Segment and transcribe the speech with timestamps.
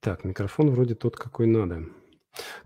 [0.00, 1.84] Так, микрофон вроде тот, какой надо.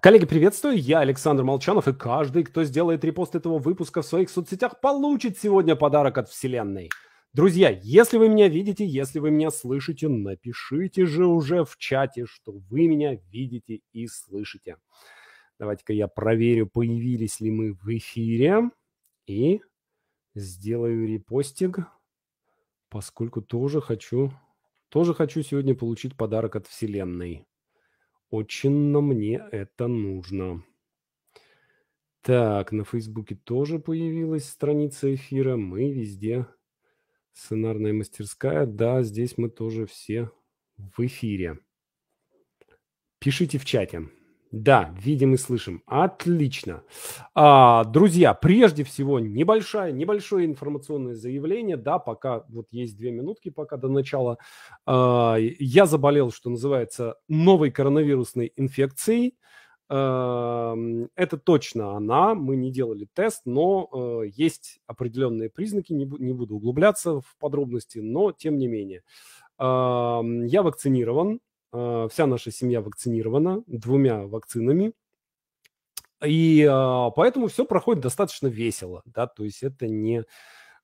[0.01, 4.81] Коллеги, приветствую, я Александр Молчанов, и каждый, кто сделает репост этого выпуска в своих соцсетях,
[4.81, 6.91] получит сегодня подарок от Вселенной.
[7.33, 12.53] Друзья, если вы меня видите, если вы меня слышите, напишите же уже в чате, что
[12.53, 14.77] вы меня видите и слышите.
[15.59, 18.71] Давайте-ка я проверю, появились ли мы в эфире.
[19.27, 19.61] И
[20.35, 21.79] сделаю репостик,
[22.89, 24.33] поскольку тоже хочу
[24.91, 27.47] тоже хочу сегодня получить подарок от Вселенной.
[28.29, 30.63] Очень на мне это нужно.
[32.23, 35.57] Так, на Фейсбуке тоже появилась страница эфира.
[35.57, 36.47] Мы везде.
[37.33, 38.67] Сценарная мастерская.
[38.67, 40.31] Да, здесь мы тоже все
[40.77, 41.61] в эфире.
[43.19, 44.11] Пишите в чате.
[44.53, 45.83] Да, видим и слышим.
[45.87, 46.83] Отлично.
[47.35, 51.77] А, друзья, прежде всего, небольшое, небольшое информационное заявление.
[51.77, 54.39] Да, пока вот есть две минутки пока до начала.
[54.87, 59.37] А, я заболел, что называется, новой коронавирусной инфекцией.
[59.89, 60.75] А,
[61.15, 62.35] это точно она.
[62.35, 65.93] Мы не делали тест, но а, есть определенные признаки.
[65.93, 69.03] Не, буду углубляться в подробности, но тем не менее.
[69.59, 71.39] А, я вакцинирован
[71.73, 74.93] вся наша семья вакцинирована двумя вакцинами.
[76.25, 80.25] И а, поэтому все проходит достаточно весело, да, то есть это не,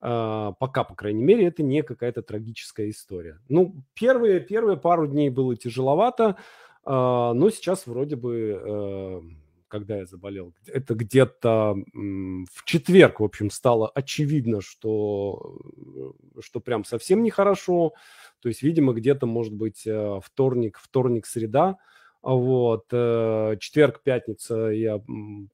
[0.01, 3.39] а, пока, по крайней мере, это не какая-то трагическая история.
[3.49, 6.37] Ну, первые, первые пару дней было тяжеловато,
[6.85, 9.21] но сейчас вроде бы,
[9.69, 15.59] когда я заболел, это где-то в четверг, в общем, стало очевидно, что,
[16.41, 17.93] что прям совсем нехорошо,
[18.41, 21.79] то есть, видимо, где-то, может быть, э, вторник, вторник, среда,
[22.23, 25.01] вот, э, четверг, пятница я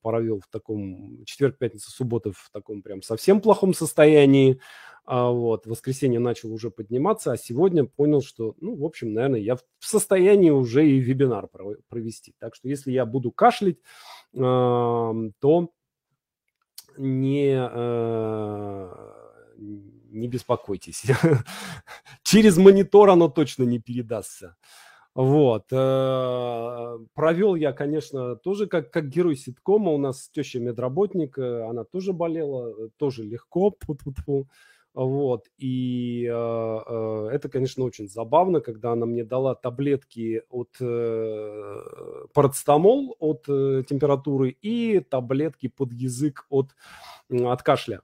[0.00, 4.60] провел в таком, четверг, пятница, суббота в таком прям совсем плохом состоянии,
[5.04, 9.56] а вот, воскресенье начал уже подниматься, а сегодня понял, что, ну, в общем, наверное, я
[9.56, 11.48] в состоянии уже и вебинар
[11.88, 12.34] провести.
[12.38, 13.78] Так что если я буду кашлять,
[14.32, 15.70] то
[16.96, 18.94] не, э,
[19.56, 21.04] не беспокойтесь.
[22.22, 24.56] Через монитор оно точно не передастся.
[25.14, 25.66] Вот.
[25.72, 29.90] Э, провел я, конечно, тоже как, как герой ситкома.
[29.92, 33.74] У нас теща медработник, э, она тоже болела, тоже легко.
[34.94, 35.46] Вот.
[35.56, 41.80] И э, это, конечно, очень забавно, когда она мне дала таблетки от э,
[42.34, 46.74] парацетамол от э, температуры и таблетки под язык от,
[47.30, 48.02] от кашля.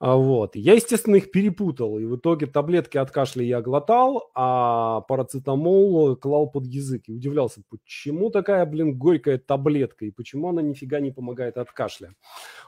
[0.00, 0.54] А, вот.
[0.54, 6.48] Я, естественно, их перепутал, и в итоге таблетки от кашля я глотал, а парацетамол клал
[6.48, 7.08] под язык.
[7.08, 12.14] И удивлялся, почему такая, блин, горькая таблетка, и почему она нифига не помогает от кашля.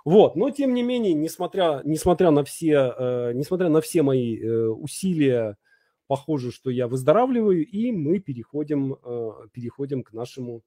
[0.04, 0.34] Вот.
[0.34, 5.56] Но, тем не менее, несмотря, несмотря, на, все, э, несмотря на все мои э, усилия,
[6.08, 10.62] похоже, что я выздоравливаю, и мы переходим, э, переходим к нашему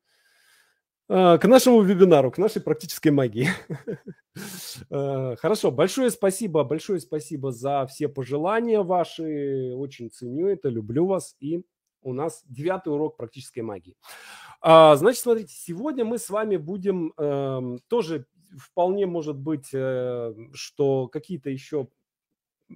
[1.08, 3.50] к нашему вебинару, к нашей практической магии.
[4.90, 9.74] Э, хорошо, большое спасибо, большое спасибо за все пожелания ваши.
[9.76, 11.36] Очень ценю это, люблю вас.
[11.40, 11.64] И
[12.02, 13.96] у нас девятый урок практической магии.
[14.62, 18.26] А, значит, смотрите, сегодня мы с вами будем эм, тоже
[18.58, 21.88] вполне может быть, э, что какие-то еще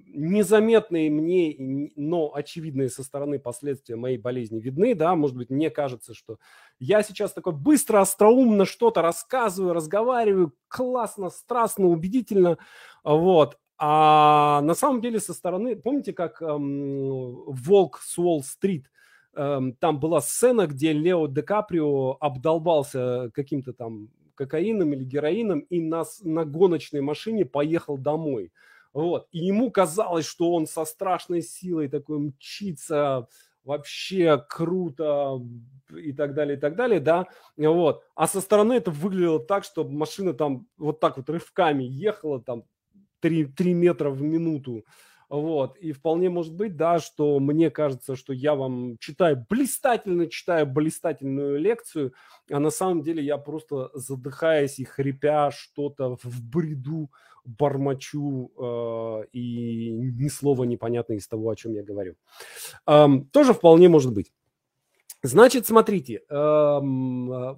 [0.06, 6.14] незаметные мне, но очевидные со стороны последствия моей болезни видны, да, может быть, мне кажется,
[6.14, 6.38] что
[6.78, 12.58] я сейчас такой быстро, остроумно что-то рассказываю, разговариваю, классно, страстно, убедительно,
[13.04, 18.90] вот, а на самом деле со стороны, помните, как эм, «Волк с Уолл-стрит»,
[19.36, 25.80] эм, там была сцена, где Лео Ди Каприо обдолбался каким-то там кокаином или героином и
[25.80, 28.52] нас на гоночной машине поехал домой–
[29.02, 29.28] вот.
[29.30, 33.28] И ему казалось, что он со страшной силой такой мчится,
[33.64, 35.40] вообще круто
[35.94, 37.26] и так далее, и так далее, да,
[37.56, 38.02] вот.
[38.14, 42.64] А со стороны это выглядело так, что машина там вот так вот рывками ехала там
[43.20, 44.84] 3, 3 метра в минуту,
[45.28, 50.66] вот, и вполне может быть, да, что мне кажется, что я вам читаю блистательно, читаю
[50.66, 52.14] блистательную лекцию,
[52.50, 57.10] а на самом деле я просто задыхаясь и хрипя что-то в бреду
[57.44, 62.14] бормочу э, и ни слова непонятно из того, о чем я говорю.
[62.86, 64.32] Эм, тоже вполне может быть.
[65.22, 67.56] Значит, смотрите, эм, э,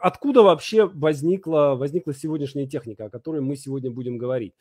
[0.00, 4.54] откуда вообще возникла, возникла сегодняшняя техника, о которой мы сегодня будем говорить.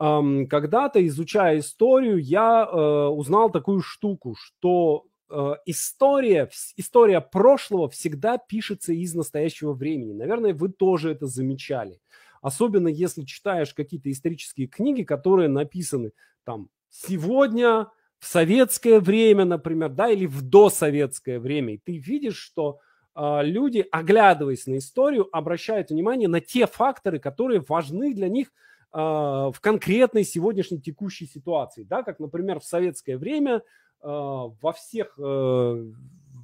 [0.00, 6.48] Когда-то, изучая историю, я э, узнал такую штуку, что э, история,
[6.78, 10.14] история прошлого всегда пишется из настоящего времени.
[10.14, 12.00] Наверное, вы тоже это замечали.
[12.40, 16.12] Особенно если читаешь какие-то исторические книги, которые написаны
[16.44, 17.88] там сегодня,
[18.20, 22.78] в советское время, например, да, или в досоветское время, и ты видишь, что
[23.14, 28.50] э, люди, оглядываясь на историю, обращают внимание на те факторы, которые важны для них
[28.92, 33.62] в конкретной сегодняшней текущей ситуации, да, как, например, в советское время э,
[34.02, 35.92] во всех э,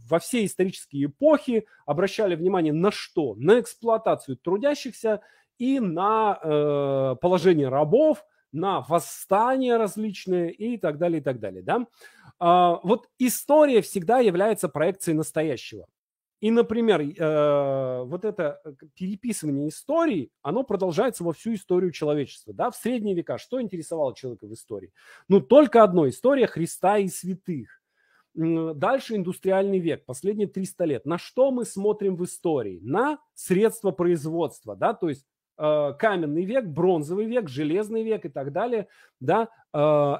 [0.08, 3.34] во все исторические эпохи обращали внимание на что?
[3.36, 5.20] На эксплуатацию трудящихся
[5.58, 11.62] и на э, положение рабов, на восстания различные и так далее, и так далее.
[11.62, 11.86] Да?
[12.38, 15.86] А, вот история всегда является проекцией настоящего.
[16.40, 22.52] И, например, э, вот это э, переписывание истории, оно продолжается во всю историю человечества.
[22.52, 22.70] Да?
[22.70, 24.92] В средние века что интересовало человека в истории?
[25.28, 27.80] Ну, только одно– история Христа и святых.
[28.34, 31.06] Дальше индустриальный век, последние 300 лет.
[31.06, 32.80] На что мы смотрим в истории?
[32.82, 35.24] На средства производства, да, то есть
[35.58, 38.88] Э, каменный век, бронзовый век, железный век и так далее,
[39.20, 39.48] да,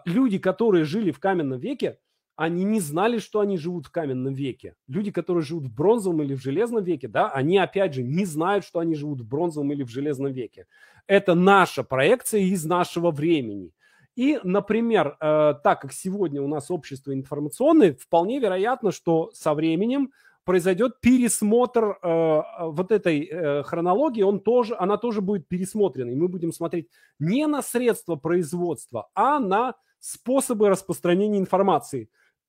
[0.05, 1.99] люди, которые жили в каменном веке,
[2.37, 4.75] они не знали, что они живут в каменном веке.
[4.89, 8.65] Люди, которые живут в бронзовом или в железном веке, да, они, опять же, не знают,
[8.65, 10.67] что они живут в бронзовом или в железном веке.
[11.07, 13.73] Это наша проекция из нашего времени.
[14.17, 20.13] И, например, э, так как сегодня у нас общество информационное, вполне вероятно, что со временем
[20.45, 26.11] произойдет пересмотр э, вот этой э, хронологии, он тоже, она тоже будет пересмотрена.
[26.11, 26.89] И мы будем смотреть
[27.19, 32.09] не на средства производства, а на способы распространения информации.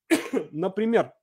[0.51, 1.13] Например,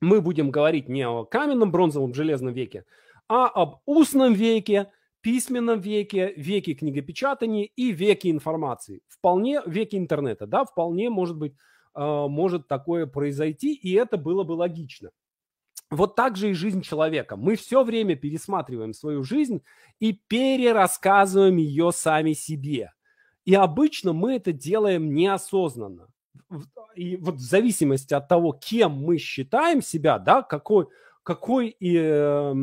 [0.00, 2.84] мы будем говорить не о каменном, бронзовом, железном веке,
[3.28, 4.90] а об устном веке,
[5.20, 9.00] письменном веке, веке книгопечатания и веке информации.
[9.08, 11.54] Вполне веке интернета, да, вполне может быть,
[11.94, 15.10] э, может такое произойти, и это было бы логично.
[15.90, 17.36] Вот так же и жизнь человека.
[17.36, 19.62] Мы все время пересматриваем свою жизнь
[20.00, 22.92] и перерассказываем ее сами себе.
[23.44, 26.08] И обычно мы это делаем неосознанно.
[26.94, 30.86] И вот в зависимости от того, кем мы считаем себя, да, какой,
[31.22, 32.54] какой э,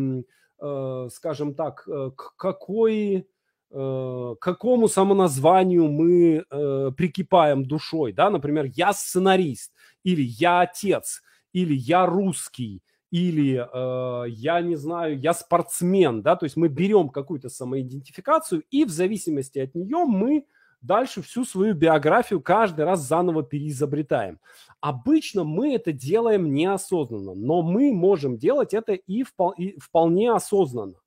[0.64, 3.28] э, скажем так, э, какой,
[3.72, 9.74] э, какому самоназванию мы э, прикипаем душой, да, например, я сценарист,
[10.04, 11.22] или я отец,
[11.52, 12.82] или я русский,
[13.12, 18.86] или э, я не знаю, я спортсмен, да, то есть мы берем какую-то самоидентификацию и
[18.86, 20.46] в зависимости от нее мы
[20.84, 24.40] дальше всю свою биографию каждый раз заново переизобретаем.
[24.82, 31.00] Обычно мы это делаем неосознанно, но мы можем делать это и, впол- и вполне осознанно.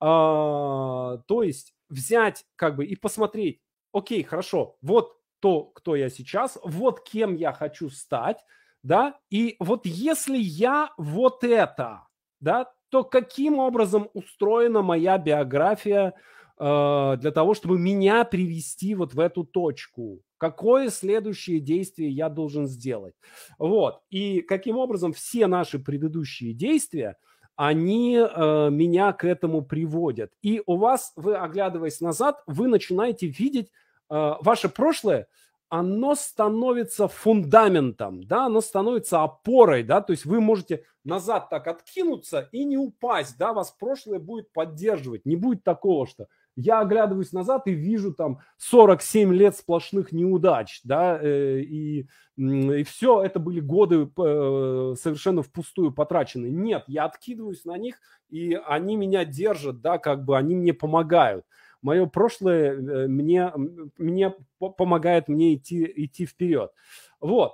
[0.00, 3.60] А, то есть взять как бы и посмотреть,
[3.92, 8.38] окей, хорошо, вот то, кто я сейчас, вот кем я хочу стать,
[8.82, 12.06] да, и вот если я вот это,
[12.40, 16.14] да, то каким образом устроена моя биография
[16.58, 20.20] для того, чтобы меня привести вот в эту точку?
[20.38, 23.14] Какое следующее действие я должен сделать?
[23.58, 27.16] Вот, и каким образом все наши предыдущие действия,
[27.56, 30.30] они э, меня к этому приводят.
[30.42, 33.72] И у вас, вы оглядываясь назад, вы начинаете видеть
[34.10, 35.26] э, ваше прошлое–
[35.68, 42.48] оно становится фундаментом, да, оно становится опорой, да, то есть вы можете назад так откинуться
[42.52, 46.26] и не упасть, да, вас прошлое будет поддерживать, не будет такого, что
[46.60, 53.22] я оглядываюсь назад и вижу там 47 лет сплошных неудач, да, э, и, и все
[53.22, 56.46] это были годы э, совершенно впустую потрачены.
[56.46, 61.44] Нет, я откидываюсь на них, и они меня держат, да, как бы они мне помогают
[61.80, 63.52] мое прошлое э, мне,
[63.96, 66.72] мне помогает мне идти, идти вперед.
[67.20, 67.52] Вот.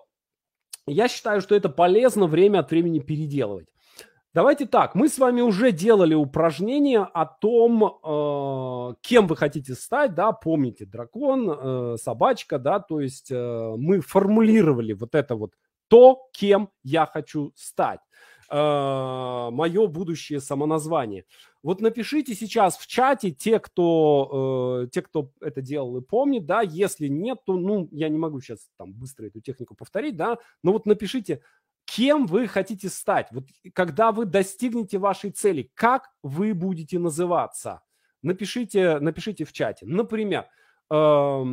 [0.87, 3.69] Я считаю, что это полезно время от времени переделывать.
[4.35, 10.17] Давайте так, мы с вами уже делали упражнение о том, э, кем вы хотите стать,
[10.17, 15.53] да, помните, дракон, э, собачка, да, то есть э, мы формулировали вот это вот
[15.87, 18.01] то, кем я хочу стать,
[18.51, 21.27] э, мое будущее самоназвание.
[21.63, 26.61] Вот напишите сейчас в чате те, кто, э, те, кто это делал и помнит, да,
[26.61, 30.73] если нет, то, ну, я не могу сейчас там быстро эту технику повторить, да, но
[30.73, 31.41] вот напишите,
[31.85, 37.83] кем вы хотите стать, вот когда вы достигнете вашей цели, как вы будете называться.
[38.23, 39.85] Напишите, напишите в чате.
[39.87, 40.47] Например,
[40.91, 41.45] э,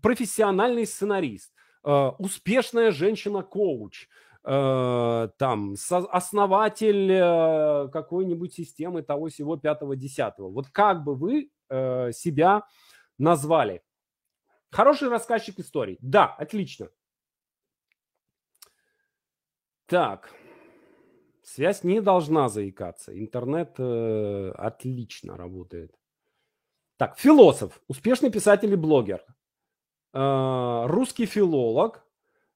[0.00, 1.52] профессиональный сценарист,
[1.84, 4.08] э, успешная женщина-коуч,
[4.44, 5.74] э, там
[6.10, 10.50] основатель э, какой-нибудь системы того всего пятого десятого.
[10.50, 12.64] Вот как бы вы э, себя
[13.18, 13.82] назвали?
[14.70, 15.98] Хороший рассказчик историй.
[16.00, 16.88] Да, отлично.
[19.92, 20.30] Так,
[21.42, 23.12] связь не должна заикаться.
[23.12, 25.92] Интернет э, отлично работает.
[26.96, 29.22] Так, философ, успешный писатель и блогер,
[30.14, 32.06] э, русский филолог,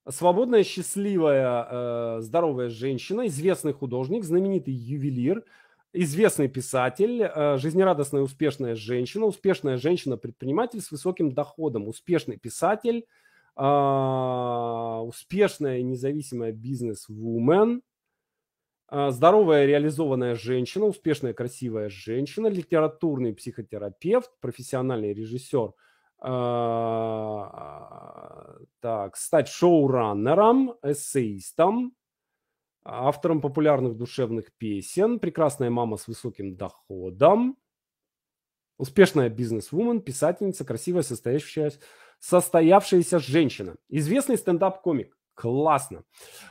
[0.08, 5.44] свободная, счастливая, э, здоровая женщина, известный художник, знаменитый ювелир,
[5.92, 13.04] известный писатель, э, жизнерадостная, успешная женщина, успешная женщина-предприниматель с высоким доходом, успешный писатель,
[13.56, 17.82] успешная независимая бизнес-вумен,
[18.90, 25.72] э, здоровая реализованная женщина, успешная красивая женщина, литературный психотерапевт, профессиональный режиссер–
[26.18, 27.36] а,
[28.80, 31.94] так, стать шоураннером, эссеистом,
[32.84, 37.58] автором популярных душевных песен, прекрасная мама с высоким доходом,
[38.78, 41.80] успешная бизнес-вумен, писательница, красивая, состоявшаяся,
[42.18, 45.16] состоявшаяся женщина, известный стендап-комик.
[45.34, 46.04] Классно.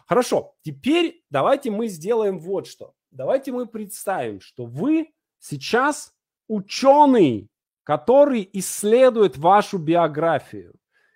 [0.06, 2.94] Хорошо, теперь давайте мы сделаем вот что.
[3.10, 6.14] Давайте мы представим, что вы сейчас
[6.48, 7.50] ученый,
[7.84, 10.76] который исследует вашу биографию.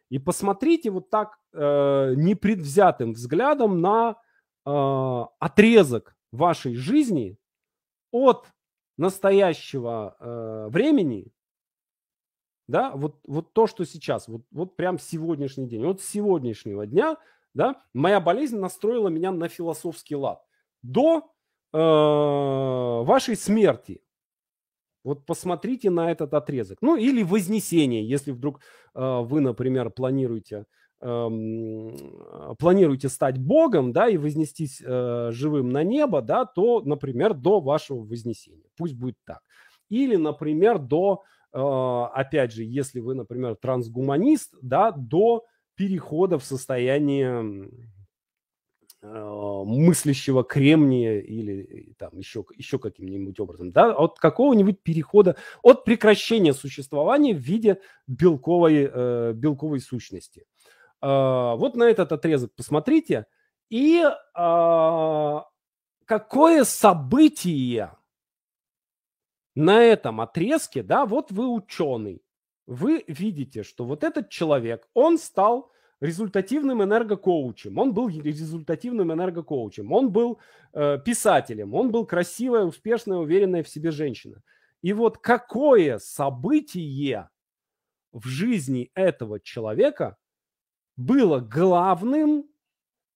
[0.09, 4.15] И посмотрите вот так э, непредвзятым взглядом на
[4.65, 7.37] э, отрезок вашей жизни
[8.11, 8.47] от
[8.97, 11.31] настоящего э, времени,
[12.69, 17.17] да, вот, вот то, что сейчас, вот, вот прям сегодняшний день, вот с сегодняшнего дня,
[17.53, 20.41] да, моя болезнь настроила меня на философский лад.
[20.83, 21.31] До
[21.73, 24.01] э, вашей смерти
[25.03, 26.77] вот посмотрите на этот отрезок.
[26.81, 28.59] Ну или вознесение, если вдруг
[28.93, 30.65] э, вы, например, планируете,
[31.01, 31.29] э,
[32.59, 37.99] планируете стать Богом, да, и вознестись э, живым на небо, да, то, например, до вашего
[37.99, 38.69] вознесения.
[38.77, 39.41] Пусть будет так.
[39.89, 47.69] Или, например, до, опять же, если вы, например, трансгуманист, да, до перехода в состояние
[49.01, 56.53] Э, мыслящего кремния или там еще, еще каким-нибудь образом, да, от какого-нибудь перехода, от прекращения
[56.53, 60.45] существования в виде белковой, э, белковой сущности.
[61.01, 63.25] Э, вот на этот отрезок посмотрите.
[63.69, 65.39] И э,
[66.03, 67.93] какое событие
[69.59, 72.23] на этом отрезке, да, вот вы ученый,
[72.65, 80.11] вы видите, что вот этот человек, он стал результативным энергокоучем, он был результативным энергокоучем, он
[80.11, 80.39] был
[80.71, 84.41] э, писателем, он был красивая, успешная, уверенная в себе женщина.
[84.81, 87.29] И вот какое событие
[88.13, 90.15] в жизни этого человека
[90.95, 92.45] было главным,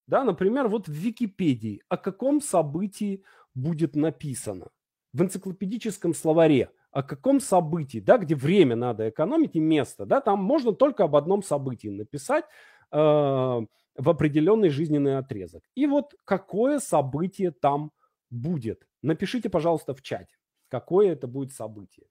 [0.08, 3.24] да, например, вот в Википедии, о каком событии
[3.56, 4.73] будет написано
[5.14, 10.44] в энциклопедическом словаре, о каком событии, да, где время надо экономить и место, да, там
[10.44, 12.46] можно только об одном событии написать,
[12.94, 13.66] Э,
[13.96, 15.64] в определенный жизненный отрезок.
[15.76, 17.92] И вот какое событие там
[18.32, 18.88] будет.
[19.04, 20.36] Напишите, пожалуйста, в чате,
[20.68, 22.08] какое это будет событие.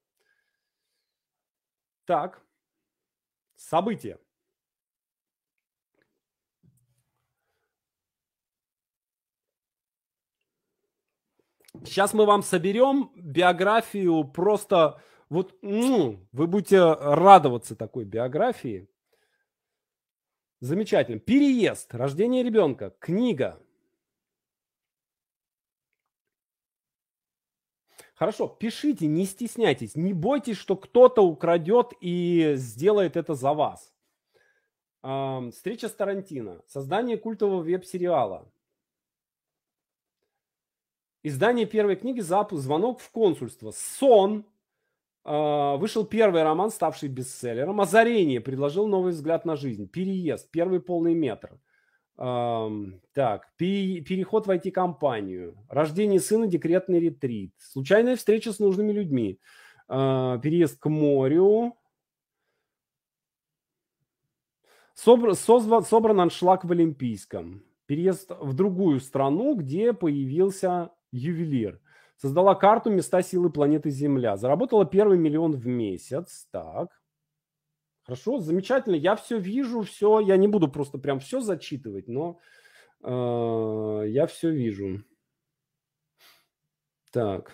[2.04, 2.40] Так,
[3.56, 4.18] событие.
[11.85, 18.88] Сейчас мы вам соберем биографию просто вот, ну, вы будете радоваться такой биографии.
[20.61, 21.19] Замечательно.
[21.19, 23.59] Переезд, рождение ребенка, книга.
[28.14, 33.93] Хорошо, пишите, не стесняйтесь, не бойтесь, что кто-то украдет и сделает это за вас.
[35.00, 38.52] Встреча с Тарантино, создание культового веб-сериала,
[41.23, 44.45] издание первой книги «Запуск», звонок в консульство, сон,
[45.25, 47.81] а, вышел первый роман, ставший бестселлером.
[47.81, 49.88] Озарение предложил новый взгляд на жизнь.
[49.88, 51.59] Переезд, первый полный метр.
[52.14, 55.57] Так, переход в IT-компанию.
[55.69, 57.55] Рождение сына, декретный ретрит.
[57.59, 59.41] Случайная встреча с нужными людьми.
[59.88, 61.75] А, переезд к морю.
[64.95, 67.64] Собран, собран аншлаг в Олимпийском.
[67.87, 71.81] Переезд в другую страну, где появился ювелир.
[72.16, 74.37] Создала карту места силы планеты Земля.
[74.37, 76.49] Заработала первый миллион в месяц.
[76.50, 77.00] Так.
[78.02, 78.97] Хорошо, замечательно.
[78.97, 80.21] Я все вижу, все.
[80.21, 82.38] Я не буду просто прям все зачитывать, но
[83.02, 85.04] э, я все вижу.
[87.12, 87.52] Так.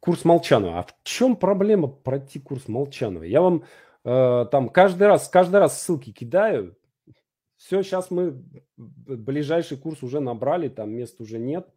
[0.00, 0.78] Курс Молчанова.
[0.78, 3.24] А в чем проблема пройти курс Молчанова?
[3.24, 3.64] Я вам
[4.06, 6.76] там каждый раз, каждый раз ссылки кидаю.
[7.56, 8.44] Все, сейчас мы
[8.76, 11.68] ближайший курс уже набрали, там мест уже нет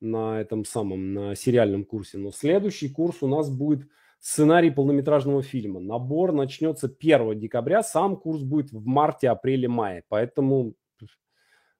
[0.00, 2.18] на этом самом, на сериальном курсе.
[2.18, 3.88] Но следующий курс у нас будет
[4.20, 5.80] сценарий полнометражного фильма.
[5.80, 10.04] Набор начнется 1 декабря, сам курс будет в марте, апреле, мае.
[10.08, 10.74] Поэтому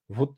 [0.09, 0.37] вот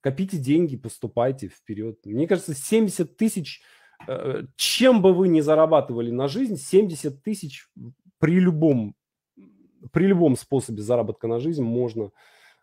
[0.00, 1.98] копите деньги, поступайте вперед.
[2.06, 3.62] Мне кажется, 70 тысяч
[4.08, 7.68] э, чем бы вы ни зарабатывали на жизнь, 70 тысяч
[8.20, 8.94] при любом,
[9.92, 12.12] при любом способе заработка на жизнь можно,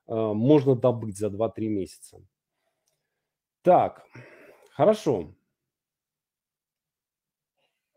[0.07, 2.21] э, можно добыть за 2-3 месяца.
[3.63, 4.05] Так,
[4.71, 5.33] хорошо.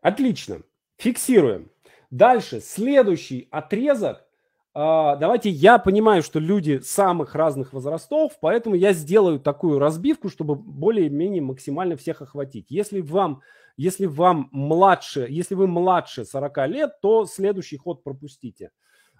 [0.01, 0.63] Отлично.
[0.97, 1.71] Фиксируем.
[2.09, 4.27] Дальше, следующий отрезок.
[4.73, 10.55] А, давайте, я понимаю, что люди самых разных возрастов, поэтому я сделаю такую разбивку, чтобы
[10.55, 12.67] более-менее максимально всех охватить.
[12.69, 13.41] Если вам,
[13.75, 18.71] если вам младше, если вы младше 40 лет, то следующий ход пропустите.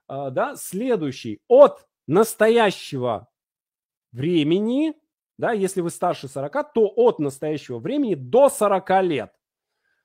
[0.07, 3.27] А, да, следующий от настоящего
[4.13, 4.93] времени,
[5.37, 9.31] да, если вы старше 40, то от настоящего времени до 40 лет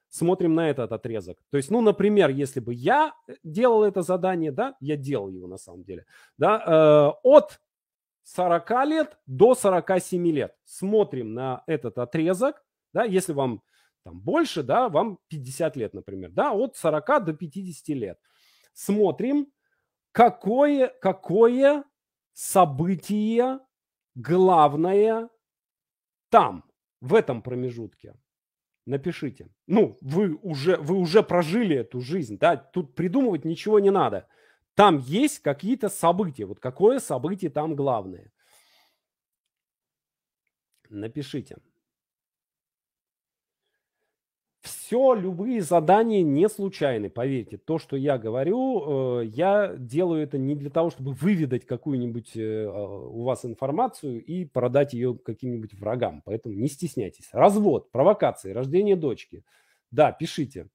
[0.09, 1.39] смотрим на этот отрезок.
[1.51, 5.47] То есть, ну, например, если бы я э, делал это задание, да, я делал его
[5.47, 6.07] на самом деле,
[6.39, 7.61] да, э, от
[8.23, 13.63] 40 лет до 47 лет смотрим на этот отрезок, да, если вам
[14.03, 18.19] там больше, да, вам 50 лет, например, да, от 40 до 50 лет.
[18.73, 19.53] Смотрим,
[20.13, 21.85] какое, какое
[22.33, 23.59] событие
[24.15, 25.29] главное
[26.31, 26.65] там,
[27.01, 28.15] в этом промежутке
[28.87, 29.49] напишите.
[29.67, 34.27] Ну, вы уже, вы уже прожили эту жизнь, да, тут придумывать ничего не надо.
[34.75, 36.45] Там есть какие-то события.
[36.45, 38.33] Вот какое событие там главное?
[40.89, 41.57] Напишите.
[44.87, 47.57] Все, любые задания не случайны, поверьте.
[47.57, 52.67] То, что я говорю, э, я делаю это не для того, чтобы выведать какую-нибудь э,
[52.69, 56.23] а, у вас информацию и продать ее каким-нибудь врагам.
[56.25, 57.29] Поэтому не стесняйтесь.
[57.33, 59.45] Развод, провокации, рождение дочки.
[59.91, 60.69] Да, пишите.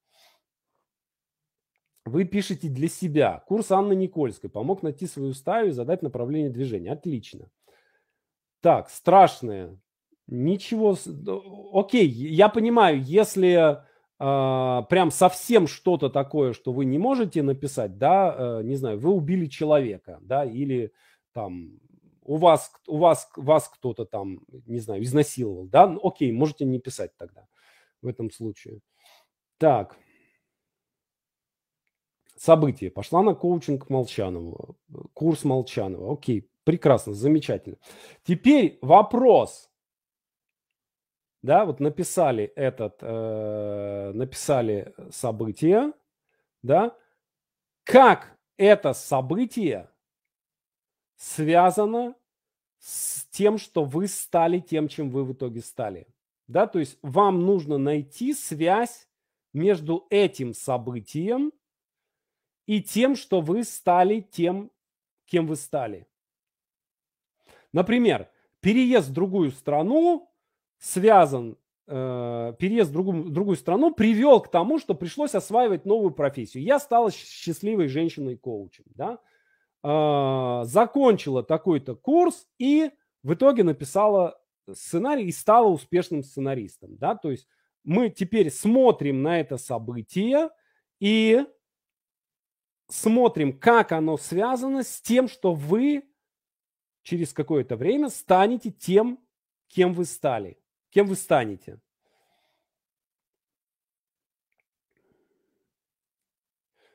[2.03, 3.41] Вы пишете для себя.
[3.47, 6.91] Курс Анны Никольской помог найти свою стаю и задать направление движения.
[6.91, 7.49] Отлично.
[8.59, 9.79] Так, страшное.
[10.27, 10.97] Ничего.
[11.73, 13.89] Окей, я понимаю, если
[14.21, 19.47] прям совсем что-то такое, что вы не можете написать, да, э, не знаю, вы убили
[19.47, 20.93] человека, да, или
[21.33, 21.79] там
[22.21, 26.79] у вас, у вас, вас кто-то там, не знаю, изнасиловал, да, ну, окей, можете не
[26.79, 27.47] писать тогда
[28.03, 28.81] в этом случае.
[29.57, 29.97] Так.
[32.37, 32.91] Событие.
[32.91, 34.75] Пошла на коучинг Молчанова.
[35.13, 36.13] Курс Молчанова.
[36.13, 37.77] Окей, прекрасно, замечательно.
[38.23, 39.70] Теперь вопрос
[41.43, 45.93] да, вот написали этот, э, написали событие,
[46.61, 46.95] да,
[47.83, 49.89] как это событие
[51.15, 52.15] связано
[52.79, 56.07] с тем, что вы стали тем, чем вы в итоге стали.
[56.47, 59.07] Да, то есть вам нужно найти связь
[59.53, 61.53] между этим событием
[62.65, 64.71] и тем, что вы стали тем,
[65.25, 66.07] кем вы стали.
[67.71, 70.30] Например, переезд в другую страну
[70.81, 76.63] связан э, переезд в другую, другую страну привел к тому, что пришлось осваивать новую профессию.
[76.63, 79.19] Я стала счастливой женщиной-коучем, да,
[79.83, 82.89] э, закончила такой-то курс и
[83.21, 84.41] в итоге написала
[84.73, 87.47] сценарий и стала успешным сценаристом, да, то есть
[87.83, 90.49] мы теперь смотрим на это событие
[90.99, 91.45] и
[92.89, 96.03] смотрим, как оно связано с тем, что вы
[97.03, 99.19] через какое-то время станете тем,
[99.67, 100.60] кем вы стали.
[100.91, 101.79] Кем вы станете?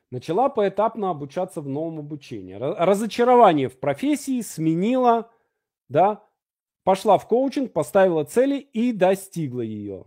[0.09, 2.53] Начала поэтапно обучаться в новом обучении.
[2.53, 5.29] Разочарование в профессии сменила,
[5.89, 6.23] да,
[6.83, 10.05] пошла в коучинг, поставила цели и достигла ее.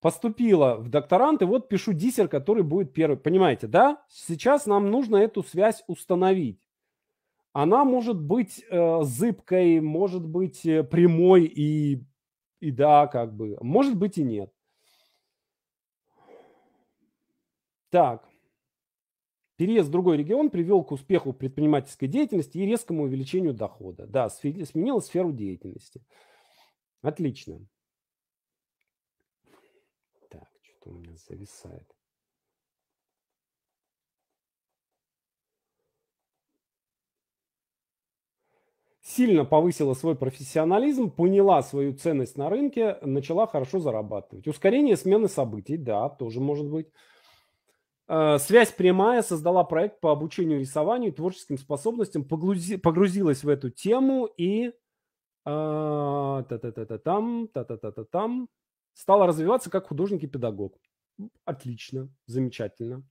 [0.00, 3.16] Поступила в докторант, и вот пишу диссер, который будет первый.
[3.16, 4.04] Понимаете, да?
[4.08, 6.60] Сейчас нам нужно эту связь установить.
[7.54, 12.04] Она может быть э, зыбкой, может быть э, прямой и
[12.60, 13.56] и да, как бы.
[13.60, 14.52] Может быть и нет.
[17.90, 18.28] Так.
[19.56, 24.06] Переезд в другой регион привел к успеху предпринимательской деятельности и резкому увеличению дохода.
[24.06, 26.04] Да, сменила сферу деятельности.
[27.00, 27.66] Отлично.
[30.28, 31.95] Так, что-то у меня зависает.
[39.16, 44.46] Сильно повысила свой профессионализм, поняла свою ценность на рынке, начала хорошо зарабатывать.
[44.46, 46.88] Ускорение смены событий, да, тоже может быть.
[48.08, 54.26] Э, связь прямая создала проект по обучению рисованию, творческим способностям, погрузи, погрузилась в эту тему
[54.26, 54.72] и
[55.44, 58.48] та та та та там та та та та там
[58.94, 60.72] стала развиваться как художник и педагог.
[61.44, 63.04] Отлично, замечательно.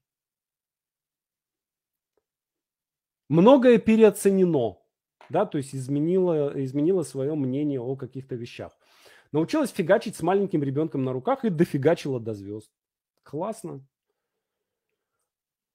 [3.28, 4.85] Многое переоценено
[5.30, 8.72] да, то есть изменила, изменила свое мнение о каких-то вещах.
[9.32, 12.70] Научилась фигачить с маленьким ребенком на руках и дофигачила до звезд.
[13.22, 13.84] Классно.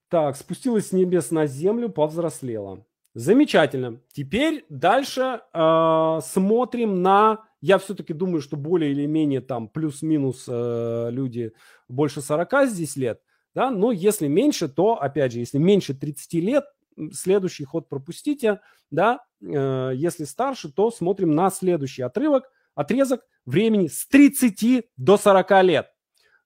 [0.10, 2.86] Так, спустилась с небес на землю, повзрослела.
[3.14, 4.02] Замечательно.
[4.14, 7.46] Теперь дальше э, смотрим на...
[7.60, 11.54] Я все-таки думаю, что более или менее там плюс-минус э, люди
[11.90, 13.22] больше 40 здесь лет.
[13.54, 13.70] Да?
[13.70, 16.66] Но если меньше, то, опять же, если меньше 30 лет,
[17.12, 18.62] следующий ход пропустите.
[18.90, 19.20] Да?
[19.41, 25.88] Э, если старше, то смотрим на следующий отрывок, отрезок времени с 30 до 40 лет.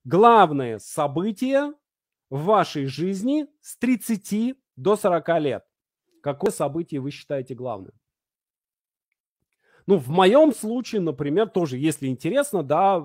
[0.03, 1.73] Главное событие
[2.29, 5.63] в вашей жизни с 30 до 40 лет.
[6.21, 7.91] Какое событие вы считаете главным?
[9.87, 12.99] Ну, в моем случае, например, тоже, если интересно, да,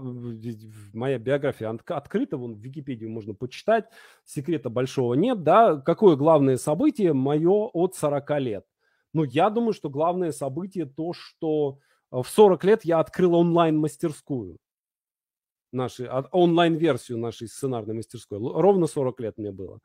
[0.94, 3.84] моя биография открыта, вон в Википедии можно почитать,
[4.24, 8.64] секрета большого нет, да, какое главное событие мое от 40 лет?
[9.12, 11.78] Ну, я думаю, что главное событие то, что
[12.10, 14.58] в 40 лет я открыл онлайн-мастерскую,
[15.72, 18.38] нашей, онлайн-версию нашей сценарной мастерской.
[18.38, 19.80] Ровно 40 лет мне было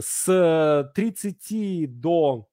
[0.00, 2.46] с 30 до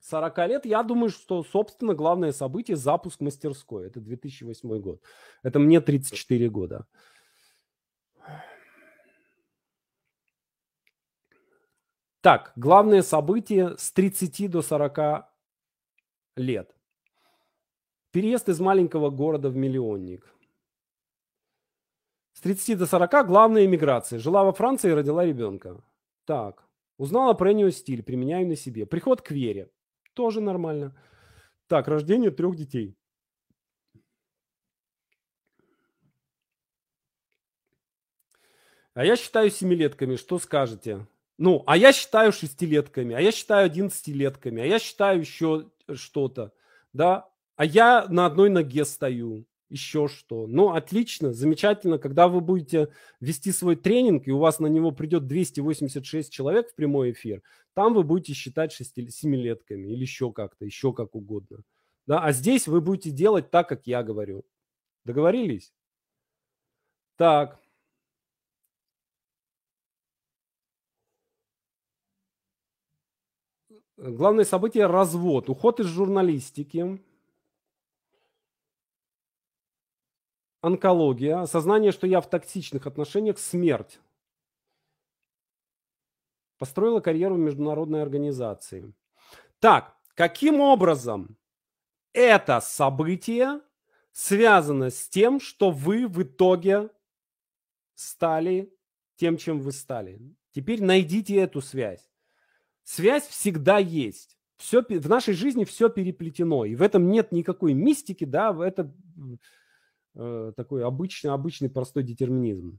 [0.00, 3.86] 40 лет, я думаю, что, собственно, главное событие– запуск мастерской.
[3.86, 5.00] Это 2008 год.
[5.44, 6.86] Это мне 34 года.
[12.22, 15.28] Так, главное событие с 30 до 40
[16.36, 16.72] лет.
[18.12, 20.32] Переезд из маленького города в миллионник.
[22.34, 24.20] С 30 до 40 главная иммиграция.
[24.20, 25.82] Жила во Франции и родила ребенка.
[26.24, 26.64] Так.
[26.96, 28.86] Узнала про нее стиль, применяю на себе.
[28.86, 29.72] Приход к вере.
[30.14, 30.96] Тоже нормально.
[31.66, 32.96] Так, рождение трех детей.
[38.94, 40.14] А я считаю семилетками.
[40.14, 41.04] Что скажете?
[41.42, 46.52] Ну, а я считаю шестилетками, а я считаю одиннадцатилетками, а я считаю еще что-то,
[46.92, 47.28] да?
[47.56, 50.46] А я на одной ноге стою еще что.
[50.46, 51.98] Ну, отлично, замечательно.
[51.98, 56.76] Когда вы будете вести свой тренинг, и у вас на него придет 286 человек в
[56.76, 57.42] прямой эфир,
[57.74, 61.64] там вы будете считать 7-летками или еще как-то, еще как угодно.
[62.06, 62.20] Да?
[62.22, 64.44] А здесь вы будете делать так, как я говорю.
[65.04, 65.72] Договорились?
[67.16, 67.61] Так.
[74.02, 77.00] Главное событие– развод, уход из журналистики–
[80.60, 84.00] онкология, осознание, что я в токсичных отношениях, смерть.
[86.58, 88.92] Построила карьеру в международной организации.
[89.60, 91.38] Так, каким образом
[92.12, 93.60] это событие
[94.10, 96.90] связано с тем, что вы в итоге
[97.94, 98.76] стали
[99.14, 100.20] тем, чем вы стали?
[100.50, 102.11] Теперь найдите эту связь.
[102.84, 104.38] Связь всегда есть.
[104.56, 108.94] Все, в нашей жизни все переплетено, и в этом нет никакой мистики, да, это
[110.14, 112.78] э, такой обычный, обычный простой детерминизм.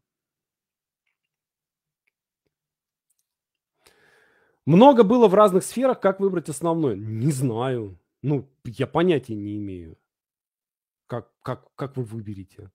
[4.65, 6.97] Много было в разных сферах, как выбрать основной?
[6.97, 7.99] Не знаю.
[8.21, 9.97] Ну, я понятия не имею.
[11.07, 12.71] Как, как, как вы выберете?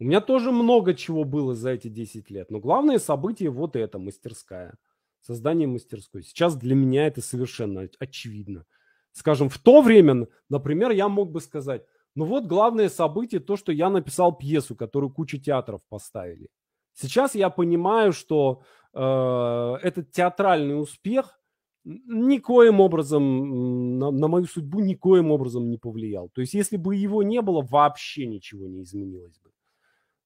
[0.00, 2.50] У меня тоже много чего было за эти 10 лет.
[2.50, 4.76] Но главное событие вот это, мастерская.
[5.22, 6.22] Создание мастерской.
[6.22, 8.64] Сейчас для меня это совершенно очевидно.
[9.12, 11.84] Скажем, в то время, например, я мог бы сказать,
[12.16, 16.48] ну вот главное событие то, что я написал пьесу, которую куча театров поставили.
[16.94, 21.40] Сейчас я понимаю, что э, этот театральный успех
[21.84, 26.28] никоим образом на, на мою судьбу никоим образом не повлиял.
[26.30, 29.51] То есть, если бы его не было, вообще ничего не изменилось бы.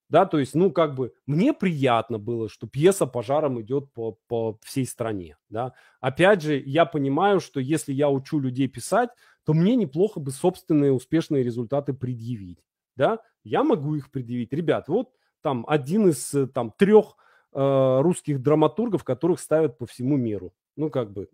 [0.09, 4.57] Да, то есть, ну, как бы, мне приятно было, что пьеса пожаром идет по, по
[4.63, 5.73] всей стране, да.
[5.99, 9.09] Опять же, я понимаю, что если я учу людей писать,
[9.45, 12.59] то мне неплохо бы собственные успешные результаты предъявить,
[12.95, 13.19] да.
[13.43, 14.53] Я могу их предъявить.
[14.53, 17.15] Ребят, вот там один из э, там трех
[17.53, 20.53] э, русских драматургов, которых ставят по всему миру.
[20.75, 21.29] Ну, как бы,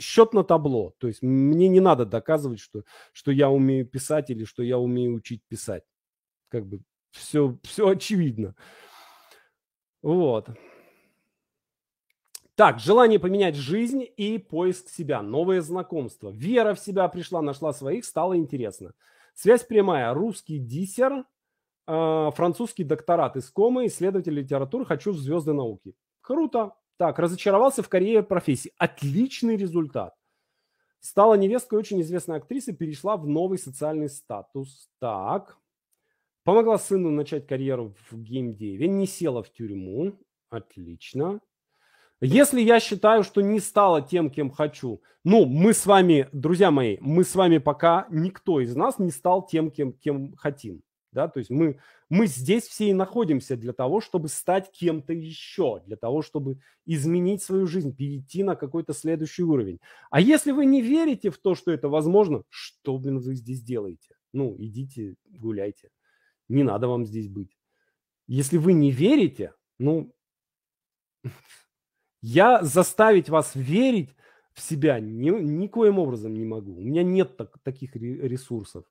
[0.00, 0.94] счет на табло.
[0.98, 5.14] То есть мне не надо доказывать, что, что я умею писать или что я умею
[5.14, 5.84] учить писать.
[6.48, 6.80] Как бы
[7.12, 8.54] все, все очевидно.
[10.02, 10.48] Вот.
[12.54, 16.30] Так, желание поменять жизнь и поиск себя, новые знакомства.
[16.30, 18.92] Вера в себя пришла, нашла своих, стало интересно.
[19.34, 20.12] Связь прямая.
[20.12, 21.24] Русский диссер,
[21.86, 25.94] э, французский докторат из комы, исследователь литературы, хочу в звезды науки.
[26.20, 26.74] Круто.
[26.98, 28.72] Так, разочаровался в карьере профессии.
[28.76, 30.14] Отличный результат.
[31.00, 34.88] Стала невесткой очень известной актрисы, перешла в новый социальный статус.
[35.00, 35.58] Так,
[36.44, 40.18] Помогла сыну начать карьеру в геймдеве, не села в тюрьму.
[40.50, 41.40] Отлично.
[42.20, 46.96] Если я считаю, что не стала тем, кем хочу, ну, мы с вами, друзья мои,
[47.00, 50.82] мы с вами пока никто из нас не стал тем, кем, кем хотим.
[51.12, 51.28] Да?
[51.28, 51.78] То есть мы,
[52.08, 57.42] мы здесь все и находимся для того, чтобы стать кем-то еще, для того, чтобы изменить
[57.42, 59.78] свою жизнь, перейти на какой-то следующий уровень.
[60.10, 64.16] А если вы не верите в то, что это возможно, что, блин, вы здесь делаете?
[64.32, 65.90] Ну, идите гуляйте.
[66.52, 67.56] Не надо вам здесь быть.
[68.26, 70.14] Если вы не верите, ну,
[72.22, 74.10] я заставить вас верить
[74.52, 76.76] в себя ни, никоим образом не могу.
[76.76, 78.84] У меня нет так, таких ресурсов.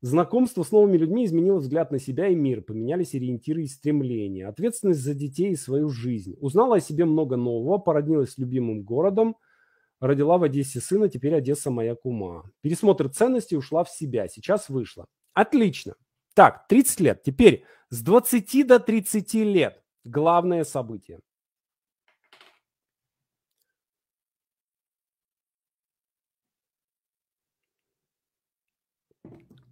[0.00, 5.00] Знакомство с новыми людьми изменило взгляд на себя и мир, поменялись ориентиры и стремления, ответственность
[5.00, 6.36] за детей и свою жизнь.
[6.40, 9.36] Узнала о себе много нового, породнилась с любимым городом,
[9.98, 12.50] родила в Одессе сына, теперь Одесса моя кума.
[12.62, 15.06] Пересмотр ценностей ушла в себя, сейчас вышла.
[15.34, 15.96] Отлично.
[16.34, 17.22] Так, 30 лет.
[17.22, 19.82] Теперь с 20 до 30 лет.
[20.04, 21.20] Главное событие.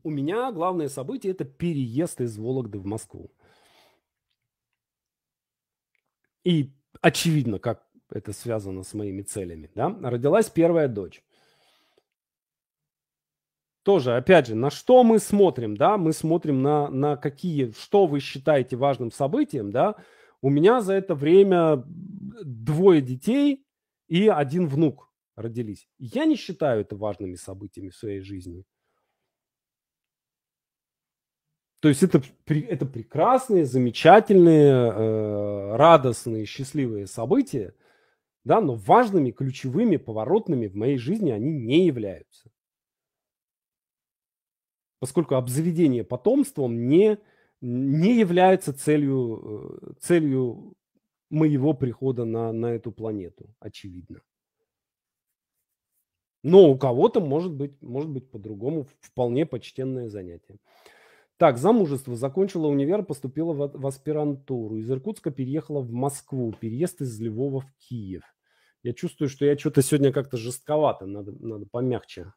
[0.09, 3.31] у меня главное событие– это переезд из Вологды в Москву.
[6.45, 9.71] И очевидно, как это связано с моими целями.
[9.75, 9.91] Да?
[10.03, 11.23] Родилась первая дочь.
[13.83, 15.97] Тоже, опять же, на что мы смотрим, да?
[15.97, 19.97] Мы смотрим на, на какие, что вы считаете важным событием, да?
[20.43, 23.65] У меня за это время двое детей
[24.09, 25.89] и один внук родились.
[25.99, 28.65] Я не считаю это важными событиями в своей жизни.
[31.81, 37.73] То есть это, это прекрасные, замечательные, э, радостные, счастливые события,
[38.45, 42.51] да, но важными, ключевыми, поворотными в моей жизни они не являются.
[45.01, 47.19] Поскольку обзаведение потомством не,
[47.61, 50.75] не является целью, э, целью
[51.31, 54.21] моего прихода на, на эту планету, очевидно.
[56.43, 60.57] Но у кого-то может быть, может быть по-другому вполне почтенное занятие.
[61.37, 62.17] Так, замужество.
[62.17, 64.77] Закончила универ, поступила в, в аспирантуру.
[64.77, 66.53] Из Иркутска переехала в Москву.
[66.53, 68.25] Переезд из Львова в Киев.
[68.83, 71.07] Я чувствую, что я что-то сегодня как-то жестковато.
[71.07, 72.33] Надо, надо помягче.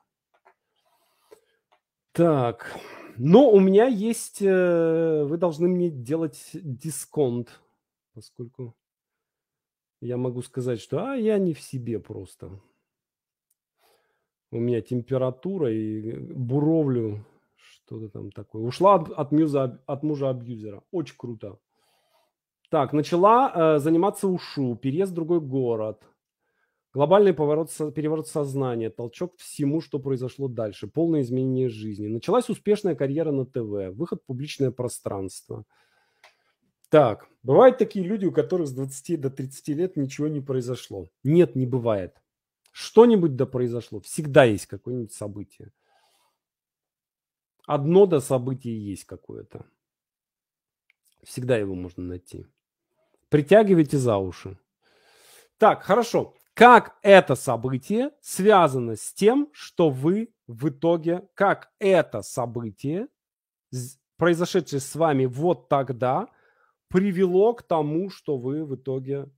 [2.11, 2.77] Так.
[3.17, 4.41] Но у меня есть...
[4.41, 7.61] Э, вы должны мне делать дисконт.
[8.13, 8.75] Поскольку
[10.01, 12.59] я могу сказать, что а, я не в себе просто.
[14.51, 18.63] У меня температура и буровлю что-то там такое.
[18.63, 20.83] Ушла от, от, мюза, от мужа-абьюзера.
[20.91, 21.59] Очень круто.
[22.69, 26.03] Так, начала э, заниматься ушу, переезд в другой город.
[26.93, 32.07] Глобальный поворот, переворот сознания, толчок всему, что произошло дальше, полное изменение жизни.
[32.07, 35.65] Началась успешная карьера на ТВ, выход в публичное пространство.
[36.89, 41.09] Так, бывают такие люди, у которых с 20 до 30 лет ничего не произошло.
[41.23, 42.21] Нет, не бывает.
[42.73, 44.01] Что-нибудь да произошло.
[44.01, 45.71] Всегда есть какое-нибудь событие.
[47.65, 49.65] Одно до события есть какое-то.
[51.23, 52.45] Всегда его можно найти.
[53.29, 54.57] Притягивайте за уши.
[55.57, 56.35] Так, хорошо.
[56.61, 63.07] Как это событие связано с тем, что вы в итоге, как это событие,
[64.15, 66.27] произошедшее с вами вот тогда,
[66.87, 69.31] привело к тому, что вы в итоге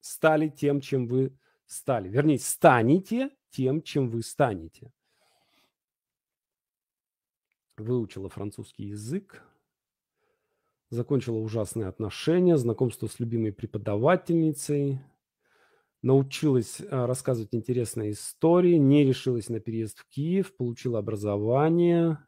[0.00, 2.08] стали тем, чем вы стали.
[2.08, 4.90] Вернее, станете тем, чем вы станете
[7.76, 9.44] выучила французский язык,
[10.88, 15.00] закончила ужасные отношения, знакомство с любимой преподавательницей,
[16.02, 22.18] научилась а, рассказывать интересные истории, не решилась на переезд в Киев, получила образование.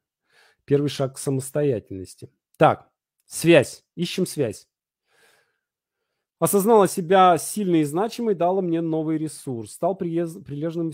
[0.65, 2.31] Первый шаг к самостоятельности.
[2.57, 2.89] Так,
[3.27, 3.85] связь.
[3.97, 4.69] Ищем связь.
[6.39, 9.73] Осознала себя сильной и значимой, дала мне новый ресурс.
[9.73, 10.93] Стал прилежным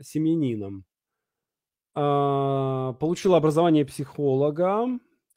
[0.00, 0.84] семьянином.
[1.94, 4.86] А, получила образование психолога,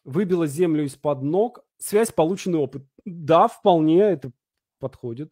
[0.05, 2.83] выбила землю из-под ног, связь, полученный опыт.
[3.03, 4.31] Да, вполне это
[4.79, 5.31] подходит.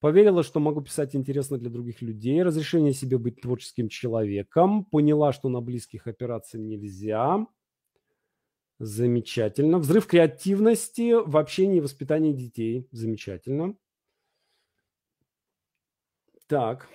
[0.00, 2.42] Поверила, что могу писать интересно для других людей.
[2.42, 4.86] Разрешение себе быть творческим человеком.
[4.86, 7.46] Поняла, что на близких операции нельзя.
[8.78, 9.78] Замечательно.
[9.78, 12.88] Взрыв креативности в общении и воспитании детей.
[12.92, 13.76] Замечательно.
[16.46, 16.88] Так.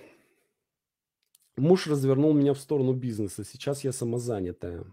[1.56, 3.44] Муж развернул меня в сторону бизнеса.
[3.44, 4.84] Сейчас я самозанятая.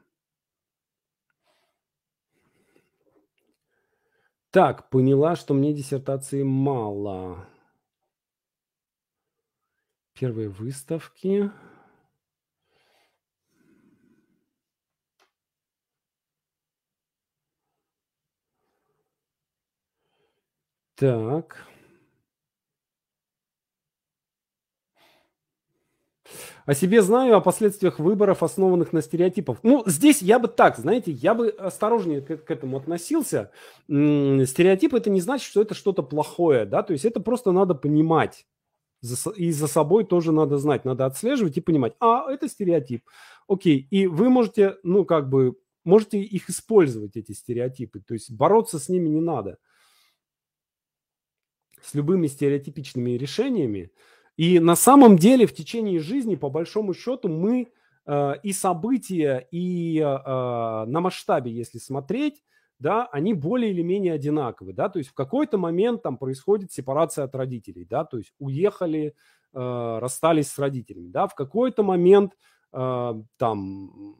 [4.51, 7.47] Так, поняла, что мне диссертации мало
[10.13, 11.51] первые выставки.
[20.95, 21.67] Так.
[26.65, 29.57] О себе знаю, о последствиях выборов, основанных на стереотипах.
[29.63, 33.51] Ну, здесь я бы так, знаете, я бы осторожнее к, к этому относился.
[33.87, 38.45] Стереотип это не значит, что это что-то плохое, да, то есть это просто надо понимать.
[39.35, 43.03] И за собой тоже надо знать, надо отслеживать и понимать, а, это стереотип.
[43.47, 48.79] Окей, и вы можете, ну, как бы, можете их использовать, эти стереотипы, то есть бороться
[48.79, 49.57] с ними не надо.
[51.81, 53.91] С любыми стереотипичными решениями–
[54.37, 57.71] и на самом деле в течение жизни, по большому счету, мы
[58.05, 62.43] э, и события, и э, э, на масштабе, если смотреть,
[62.83, 67.23] да, они более или менее одинаковы, да, то есть в какой-то момент там происходит сепарация
[67.23, 69.15] от родителей, да, то есть уехали,
[69.53, 72.33] э, расстались с родителями, да, в какой-то момент
[72.73, 74.15] э, там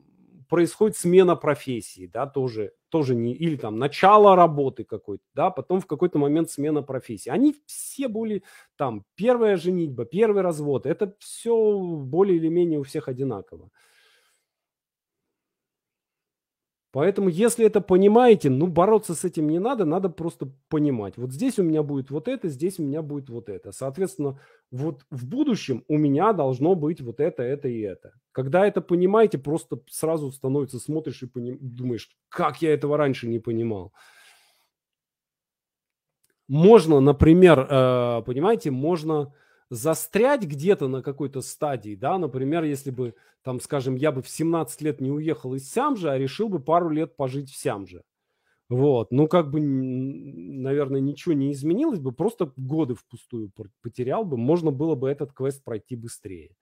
[0.48, 5.86] происходит смена профессии, да, тоже, тоже не, или там начало работы какой-то, да, потом в
[5.86, 7.30] какой-то момент смена профессии.
[7.30, 8.44] Они все были
[8.78, 13.72] там, первая женитьба, первый развод, это все более или менее у всех одинаково.
[16.94, 21.18] Поэтому, если это понимаете, ну, бороться с этим не надо, надо просто понимать.
[21.18, 23.72] Вот здесь у меня будет вот это, здесь у меня будет вот это.
[23.72, 28.14] Соответственно, вот в будущем у меня должно быть вот это, это и это.
[28.32, 31.58] Когда это понимаете, просто сразу становится, смотришь и поним...
[31.60, 33.92] думаешь, как я этого раньше не понимал.
[36.48, 39.34] Можно, например, э, понимаете, можно
[39.74, 44.82] застрять где-то на какой-то стадии, да, например, если бы, там, скажем, я бы в 17
[44.82, 48.04] лет не уехал из Сямжа, а решил бы пару лет пожить в Сямже.
[48.70, 54.72] Вот, ну, как бы, наверное, ничего не изменилось бы, просто годы впустую потерял бы, можно
[54.72, 56.56] было бы этот квест пройти быстрее.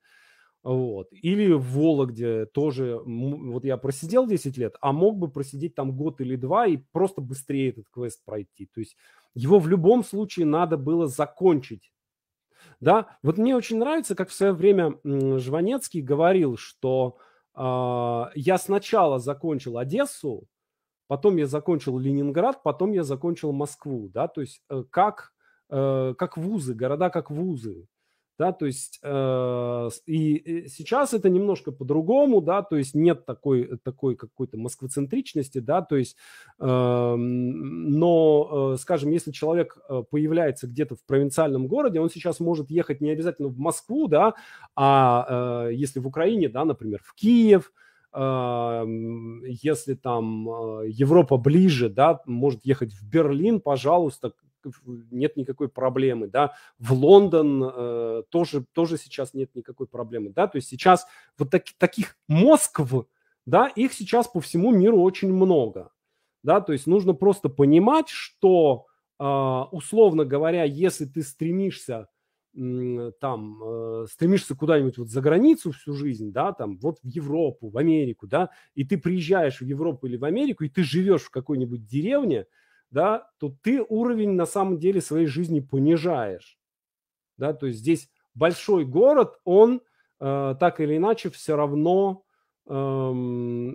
[0.62, 1.08] Вот.
[1.10, 6.20] Или в Вологде тоже, вот я просидел 10 лет, а мог бы просидеть там год
[6.20, 8.68] или два и просто быстрее этот квест пройти.
[8.72, 8.96] То есть
[9.34, 11.92] его в любом случае надо было закончить
[12.82, 17.16] да, вот мне очень нравится, как в свое время Жванецкий говорил, что
[17.54, 17.60] э,
[18.34, 20.48] я сначала закончил Одессу,
[21.06, 25.32] потом я закончил Ленинград, потом я закончил Москву, да, то есть э, как,
[25.70, 27.86] э, как вузы, города как вузы
[28.38, 34.16] да, то есть э, и сейчас это немножко по-другому, да, то есть нет такой, такой
[34.16, 36.16] какой-то москвоцентричности, да, то есть,
[36.58, 42.70] э, но, э, скажем, если человек э, появляется где-то в провинциальном городе, он сейчас может
[42.70, 44.34] ехать не обязательно в Москву, да,
[44.74, 47.72] а э, если в Украине, да, например, в Киев,
[48.14, 48.84] э,
[49.46, 54.32] если там э, Европа ближе, да, может ехать в Берлин, пожалуйста,
[55.10, 60.56] нет никакой проблемы, да, в Лондон э, тоже, тоже сейчас нет никакой проблемы, да, то
[60.56, 61.06] есть сейчас
[61.38, 63.06] вот так, таких Москв,
[63.46, 65.90] да, их сейчас по всему миру очень много,
[66.42, 68.86] да, то есть нужно просто понимать, что,
[69.18, 72.08] э, условно говоря, если ты стремишься
[72.54, 77.78] там э, стремишься куда-нибудь вот за границу всю жизнь, да, там вот в Европу, в
[77.78, 81.86] Америку, да, и ты приезжаешь в Европу или в Америку, и ты живешь в какой-нибудь
[81.86, 82.44] деревне,
[82.92, 86.58] да, то ты уровень на самом деле своей жизни понижаешь.
[87.38, 89.80] Да, то есть здесь большой город, он
[90.20, 92.22] э, так или иначе все равно,
[92.68, 92.72] э,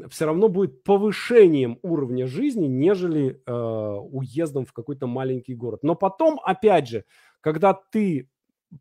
[0.10, 5.80] все равно будет повышением уровня жизни, нежели э, уездом в какой-то маленький город.
[5.82, 7.04] Но потом, опять же,
[7.42, 8.30] когда ты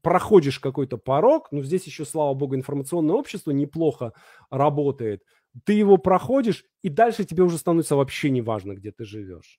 [0.03, 4.13] проходишь какой-то порог, ну здесь еще, слава богу, информационное общество неплохо
[4.51, 5.23] работает,
[5.65, 9.59] ты его проходишь, и дальше тебе уже становится вообще не важно, где ты живешь.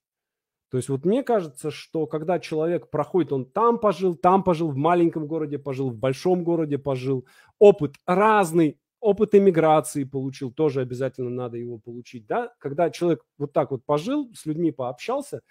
[0.69, 4.75] То есть вот мне кажется, что когда человек проходит, он там пожил, там пожил, в
[4.75, 7.25] маленьком городе пожил, в большом городе пожил,
[7.58, 13.71] опыт разный, опыт иммиграции получил, тоже обязательно надо его получить, да, когда человек вот так
[13.71, 15.41] вот пожил, с людьми пообщался,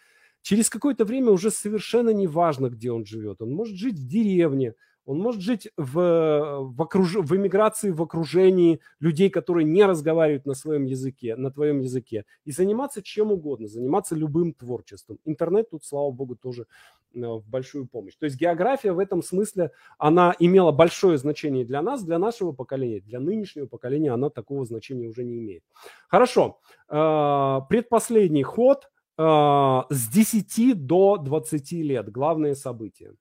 [0.42, 3.40] через какое-то время уже совершенно не важно, где он живет.
[3.40, 4.74] Он может жить в деревне,
[5.06, 7.14] он может жить в, в, окруж...
[7.14, 12.50] в эмиграции, в окружении людей, которые не разговаривают на своем языке, на твоем языке, и
[12.50, 15.18] заниматься чем угодно, заниматься любым творчеством.
[15.24, 16.66] Интернет тут, слава богу, тоже
[17.14, 18.16] э, в большую помощь.
[18.16, 23.00] То есть география в этом смысле, она имела большое значение для нас, для нашего поколения,
[23.00, 25.62] для нынешнего поколения она такого значения уже не имеет.
[26.08, 33.14] Хорошо, э, предпоследний ход э, с 10 до 20 лет, главные события.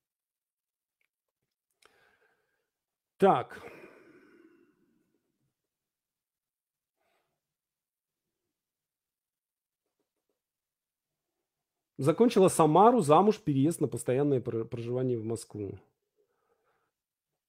[3.17, 3.61] Так.
[11.97, 15.79] Закончила Самару, замуж, переезд на постоянное проживание в Москву.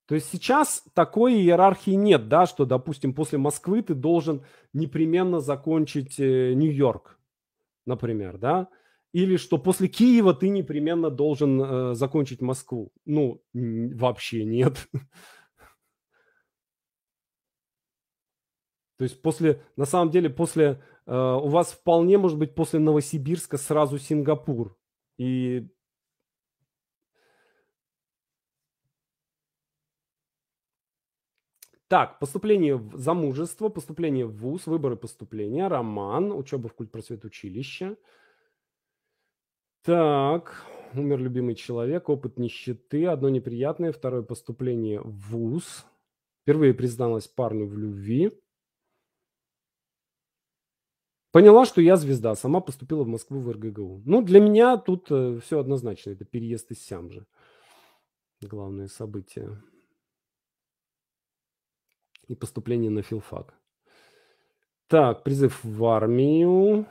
[0.07, 6.21] То есть сейчас такой иерархии нет, да, что, допустим, после Москвы ты должен непременно закончить
[6.21, 7.19] э, Нью-Йорк,
[7.87, 8.69] например, да,
[9.13, 12.93] или что после Киева ты непременно должен э, закончить Москву.
[13.05, 14.89] Ну, вообще нет.
[18.99, 23.59] То есть после, на самом деле, после, э, у вас вполне может быть после Новосибирска
[23.59, 24.77] сразу Сингапур.
[25.19, 25.69] И
[31.89, 37.97] Так, поступление в замужество, поступление в ВУЗ, выборы поступления, роман, учеба в культпросвет училище.
[39.85, 45.87] Так, умер любимый человек, опыт нищеты, одно неприятное, второе поступление в ВУЗ.
[46.43, 48.33] Впервые призналась парню в любви.
[51.37, 54.05] Поняла, что я звезда, сама поступила в Москву в РГГУ.
[54.07, 57.27] Ну, для меня тут э, все однозначно, это переезд из Сям же.
[58.41, 59.63] Главное событие
[62.27, 63.53] и поступление на филфак.
[64.87, 66.87] Так, призыв в армию.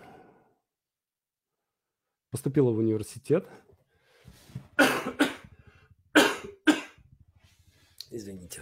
[2.29, 3.49] Поступила в университет.
[8.11, 8.61] Извините.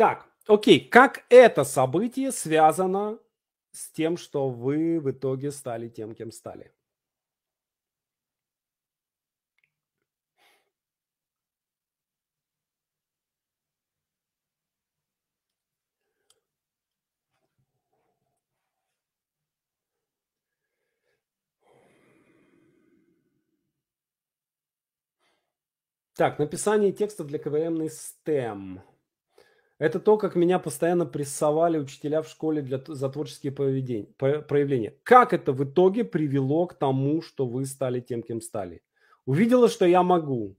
[0.00, 3.18] Так, Окей, как это событие связано
[3.70, 6.72] с тем, что вы в итоге стали тем, кем стали?
[26.14, 28.80] Так, написание текстов для КВМной STEM.
[29.80, 34.94] Это то, как меня постоянно прессовали учителя в школе для, за творческие поведения, проявления.
[35.04, 38.82] Как это в итоге привело к тому, что вы стали тем, кем стали?
[39.24, 40.54] Увидела, что я могу.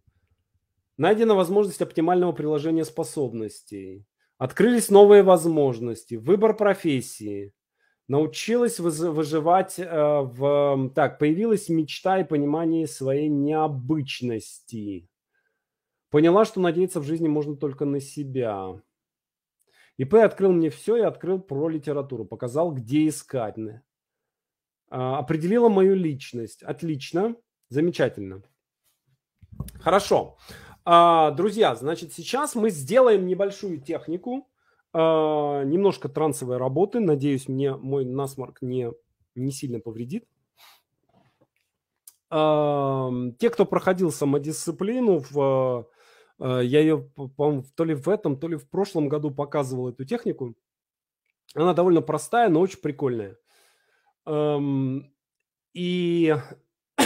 [0.97, 4.07] Найдена возможность оптимального приложения способностей.
[4.39, 6.15] Открылись новые возможности.
[6.15, 7.53] Выбор профессии.
[8.07, 10.91] Научилась выживать э, в...
[10.95, 15.07] Так, появилась мечта и понимание своей необычности.
[16.09, 18.81] Поняла, что надеяться в жизни можно только на себя.
[20.01, 23.55] ИП открыл мне все и открыл про литературу, показал, где искать.
[24.89, 26.63] А, определила мою личность.
[26.63, 27.35] Отлично,
[27.69, 28.41] замечательно.
[29.79, 30.37] Хорошо.
[30.85, 34.49] А, друзья, значит, сейчас мы сделаем небольшую технику,
[34.91, 36.99] а, немножко трансовой работы.
[36.99, 38.91] Надеюсь, мне мой насморк не,
[39.35, 40.25] не сильно повредит.
[42.31, 45.85] Те, кто проходил самодисциплину в
[46.41, 50.55] я ее, по-моему, то ли в этом, то ли в прошлом году показывал эту технику.
[51.53, 53.37] Она довольно простая, но очень прикольная.
[55.73, 56.35] И,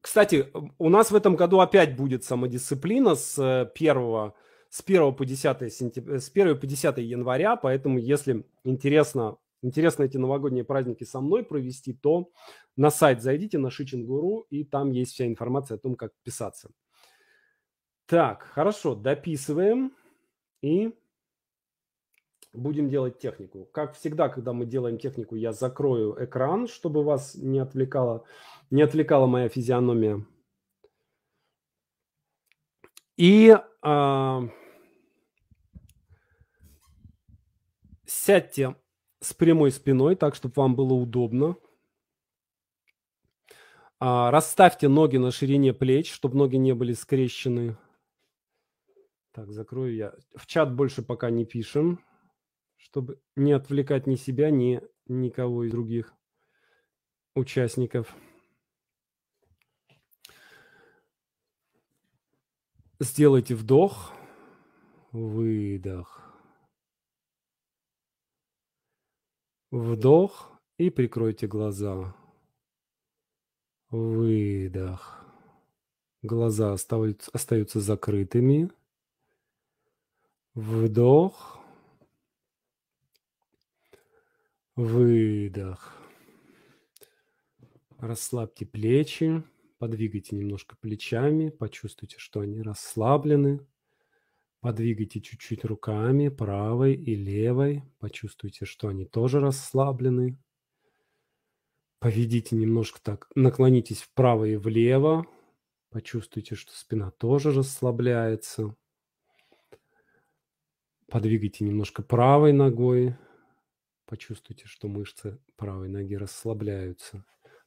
[0.00, 4.32] кстати, у нас в этом году опять будет самодисциплина с 1,
[4.70, 10.16] с 1 по 10 сентября, с 1 по 10 января, поэтому если интересно интересно эти
[10.16, 12.30] новогодние праздники со мной провести, то
[12.76, 16.70] на сайт зайдите, на Шичингуру, и там есть вся информация о том, как писаться.
[18.06, 19.92] Так, хорошо, дописываем
[20.60, 20.94] и
[22.52, 23.64] будем делать технику.
[23.72, 28.24] Как всегда, когда мы делаем технику, я закрою экран, чтобы вас не отвлекала,
[28.70, 30.24] не отвлекала моя физиономия.
[33.16, 34.40] И э,
[38.04, 38.76] сядьте
[39.24, 41.56] с прямой спиной, так, чтобы вам было удобно.
[43.98, 47.76] А, расставьте ноги на ширине плеч, чтобы ноги не были скрещены.
[49.32, 50.14] Так, закрою я.
[50.36, 52.00] В чат больше пока не пишем,
[52.76, 56.14] чтобы не отвлекать ни себя, ни никого из других
[57.34, 58.14] участников.
[63.00, 64.12] Сделайте вдох,
[65.12, 66.23] выдох.
[69.74, 72.14] Вдох и прикройте глаза.
[73.90, 75.26] Выдох.
[76.22, 78.70] Глаза остаются, закрытыми.
[80.54, 81.58] Вдох.
[84.76, 85.92] Выдох.
[87.98, 89.42] Расслабьте плечи,
[89.78, 93.66] подвигайте немножко плечами, почувствуйте, что они расслаблены.
[94.64, 97.82] Подвигайте чуть-чуть руками, правой и левой.
[97.98, 100.38] Почувствуйте, что они тоже расслаблены.
[101.98, 105.26] Поведите немножко так, наклонитесь вправо и влево.
[105.90, 108.74] Почувствуйте, что спина тоже расслабляется.
[111.08, 113.16] Подвигайте немножко правой ногой.
[114.06, 117.22] Почувствуйте, что мышцы правой ноги расслабляются.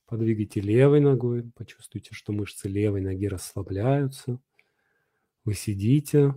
[0.08, 1.44] Подвигайте левой ногой.
[1.56, 4.42] Почувствуйте, что мышцы левой ноги расслабляются.
[5.46, 6.34] Вы сидите,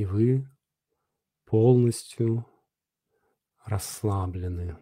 [0.00, 0.48] и вы
[1.44, 2.46] полностью
[3.66, 4.78] расслаблены.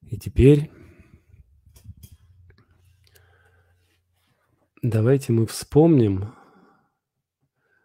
[0.00, 0.68] И теперь
[4.82, 6.34] давайте мы вспомним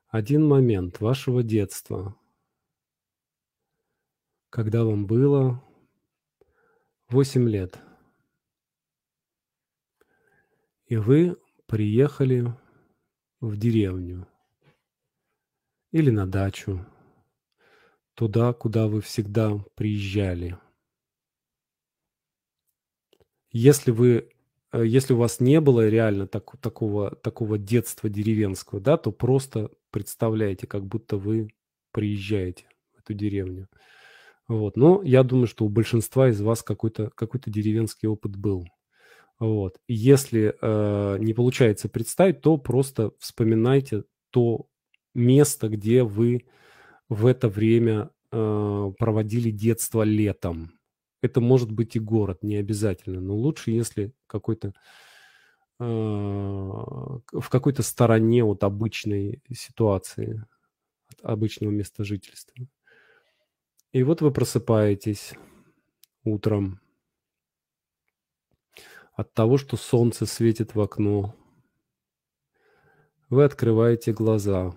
[0.08, 2.20] один момент вашего детства,
[4.50, 5.64] когда вам было
[7.10, 7.80] 8 лет,
[10.86, 11.38] и вы
[11.68, 12.52] приехали
[13.40, 14.28] в деревню
[15.92, 16.86] или на дачу,
[18.16, 20.58] туда, куда вы всегда приезжали.
[23.52, 24.30] Если вы
[24.72, 29.72] э, если у вас не было реально так, такого, такого детства деревенского, да, то просто
[29.92, 31.50] представляете, как будто вы
[31.92, 32.66] приезжаете
[32.96, 33.68] в эту деревню.
[34.48, 34.78] Вот.
[34.78, 38.66] Но я думаю, что у большинства из вас какой-то какой деревенский опыт был.
[39.40, 39.78] Вот.
[39.88, 44.68] Если э, не получается представить, то просто вспоминайте то
[45.14, 46.46] место, где вы
[47.10, 50.72] в это время э, проводили детство летом.
[51.22, 54.74] Это может быть и город, не обязательно, но лучше, если какой-то
[55.80, 60.46] э, в какой-то стороне от обычной ситуации,
[61.10, 62.56] от обычного места жительства.
[63.92, 65.34] И вот вы просыпаетесь
[66.24, 66.80] утром
[69.14, 71.36] от того, что солнце светит в окно.
[73.30, 74.74] Вы открываете глаза.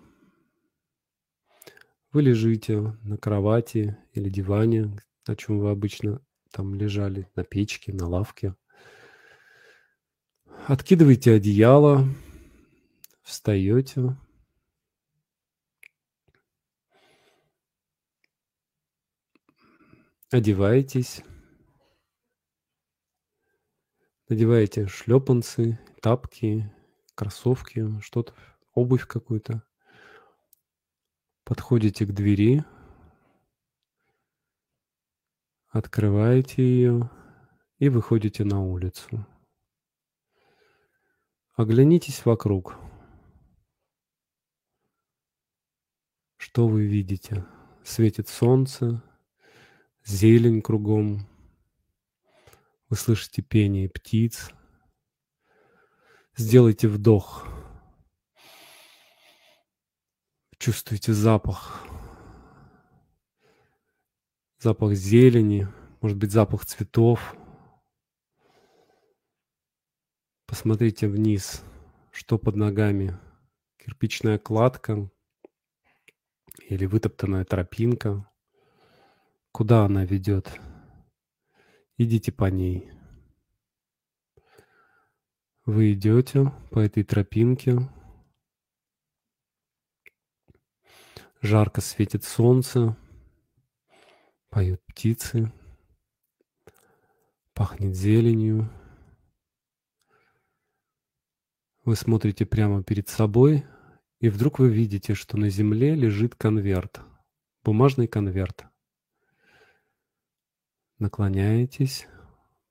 [2.15, 4.97] Вы лежите на кровати или диване,
[5.27, 8.55] на чем вы обычно там лежали, на печке, на лавке.
[10.69, 12.07] Откидываете одеяло,
[13.25, 14.17] встаете,
[20.31, 21.25] Одеваетесь.
[24.29, 26.73] Надеваете шлепанцы, тапки,
[27.17, 28.35] кроссовки, что-то,
[28.73, 29.65] обувь какую-то.
[31.45, 32.65] Подходите к двери.
[35.69, 37.11] Открываете ее
[37.79, 39.27] и выходите на улицу.
[41.55, 42.77] Оглянитесь вокруг.
[46.39, 47.45] Что вы видите?
[47.85, 49.03] Светит солнце,
[50.03, 51.29] зелень кругом.
[52.89, 54.51] Вы слышите пение птиц.
[56.37, 57.54] Сделайте вдох.
[60.65, 61.87] Чувствуете запах.
[64.59, 65.69] Запах зелени,
[66.01, 67.37] может быть, запах цветов.
[70.47, 71.63] Посмотрите вниз,
[72.13, 73.15] что под ногами.
[73.77, 75.11] Кирпичная кладка
[76.71, 78.27] или вытоптанная тропинка.
[79.53, 80.59] Куда она ведет?
[81.99, 82.91] Идите по ней.
[85.67, 87.87] Вы идете по этой тропинке.
[91.45, 92.97] Жарко светит солнце.
[94.49, 95.53] Поют птицы.
[97.53, 98.71] Пахнет зеленью.
[101.85, 103.67] Вы смотрите прямо перед собой,
[104.21, 107.03] и вдруг вы видите, что на земле лежит конверт,
[107.63, 108.65] бумажный конверт.
[110.99, 112.09] Наклоняетесь,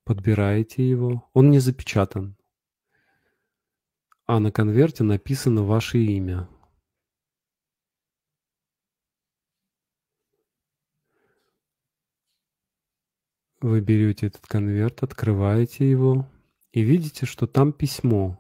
[0.04, 1.30] подбираете его.
[1.34, 2.36] Он не запечатан.
[4.26, 6.50] А на конверте написано ваше имя.
[13.64, 16.28] Вы берете этот конверт, открываете его
[16.74, 18.38] и видите, что там письмо.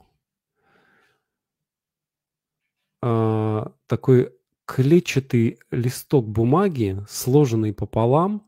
[3.02, 8.46] А, такой клетчатый листок бумаги, сложенный пополам,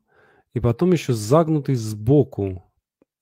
[0.54, 2.66] и потом еще загнутый сбоку,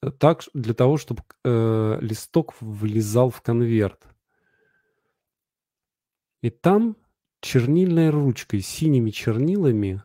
[0.02, 4.08] э, так для того, чтобы э, листок влезал в конверт.
[6.42, 6.98] И там
[7.40, 10.02] чернильной ручкой, синими чернилами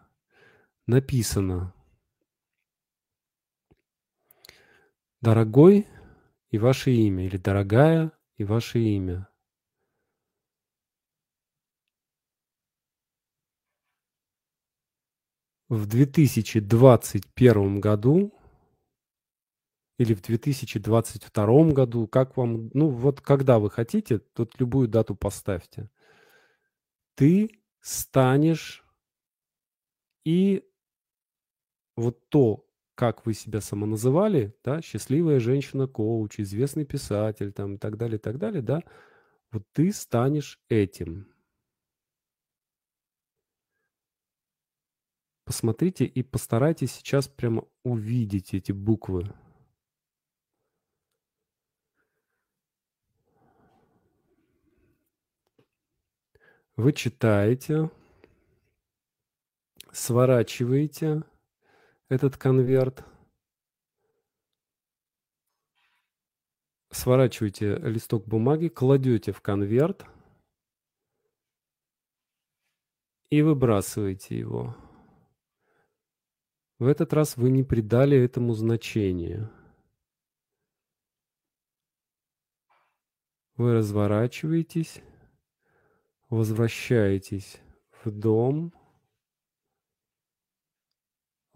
[0.86, 1.72] написано
[5.20, 5.86] «Дорогой»
[6.50, 9.28] и ваше имя, или «Дорогая» и ваше имя.
[15.68, 18.34] в 2021 году
[19.98, 25.90] или в 2022 году, как вам, ну вот когда вы хотите, тут любую дату поставьте,
[27.16, 27.50] ты
[27.80, 28.84] станешь
[30.24, 30.64] и
[31.96, 32.67] вот то,
[32.98, 38.38] как вы себя самоназывали, да, счастливая женщина-коуч, известный писатель, там, и так далее, и так
[38.38, 38.82] далее, да,
[39.52, 41.32] вот ты станешь этим.
[45.44, 49.32] Посмотрите и постарайтесь сейчас прямо увидеть эти буквы.
[56.74, 57.92] Вы читаете,
[59.92, 61.22] сворачиваете
[62.08, 63.04] этот конверт.
[66.90, 70.06] Сворачиваете листок бумаги, кладете в конверт
[73.30, 74.76] и выбрасываете его.
[76.78, 79.50] В этот раз вы не придали этому значения.
[83.56, 85.02] Вы разворачиваетесь,
[86.30, 87.60] возвращаетесь
[88.04, 88.72] в дом,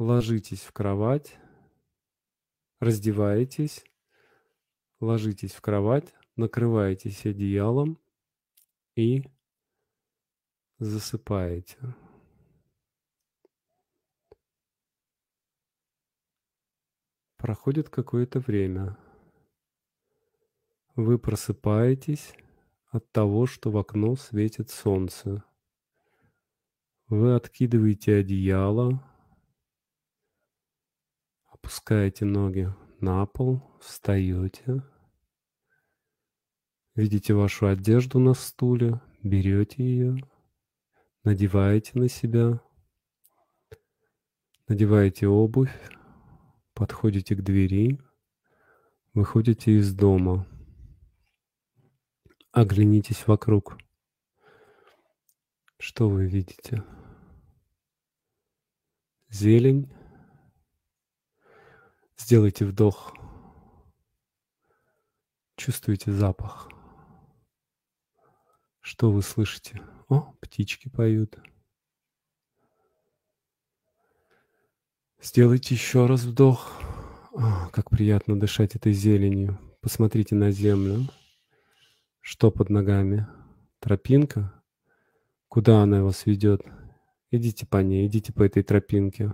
[0.02, 1.38] ложитесь в кровать,
[2.80, 3.84] раздеваетесь,
[5.00, 7.98] ложитесь в кровать, накрываетесь одеялом
[8.96, 9.24] и
[10.78, 11.78] засыпаете.
[17.36, 18.96] Проходит какое-то время.
[20.94, 22.34] Вы просыпаетесь
[22.90, 25.44] от того, что в окно светит солнце.
[27.08, 29.02] Вы откидываете одеяло,
[31.62, 32.68] опускаете ноги
[33.00, 34.82] на пол, встаете,
[36.96, 40.16] видите вашу одежду на стуле, берете ее,
[41.22, 42.60] надеваете на себя,
[44.66, 45.72] надеваете обувь,
[46.74, 48.00] подходите к двери,
[49.14, 50.46] выходите из дома.
[52.50, 53.78] Оглянитесь вокруг.
[55.78, 56.82] Что вы видите?
[59.30, 60.01] Зелень.
[62.24, 63.12] Сделайте вдох.
[65.56, 66.68] Чувствуете запах.
[68.80, 69.82] Что вы слышите?
[70.08, 71.36] О, птички поют.
[75.20, 76.80] Сделайте еще раз вдох.
[77.32, 79.58] О, как приятно дышать этой зеленью.
[79.80, 81.08] Посмотрите на землю.
[82.20, 83.26] Что под ногами?
[83.80, 84.62] Тропинка?
[85.48, 86.62] Куда она вас ведет?
[87.32, 89.32] Идите по ней, идите по этой тропинке.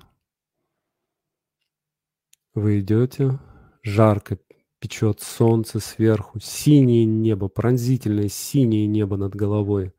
[2.58, 3.38] Вы идете,
[3.82, 4.38] жарко
[4.80, 9.92] печет солнце сверху, синее небо, пронзительное синее небо над головой.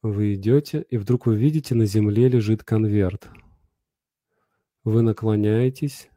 [0.00, 3.28] Вы идете, и вдруг вы видите, на земле лежит конверт–
[4.90, 6.08] вы наклоняетесь,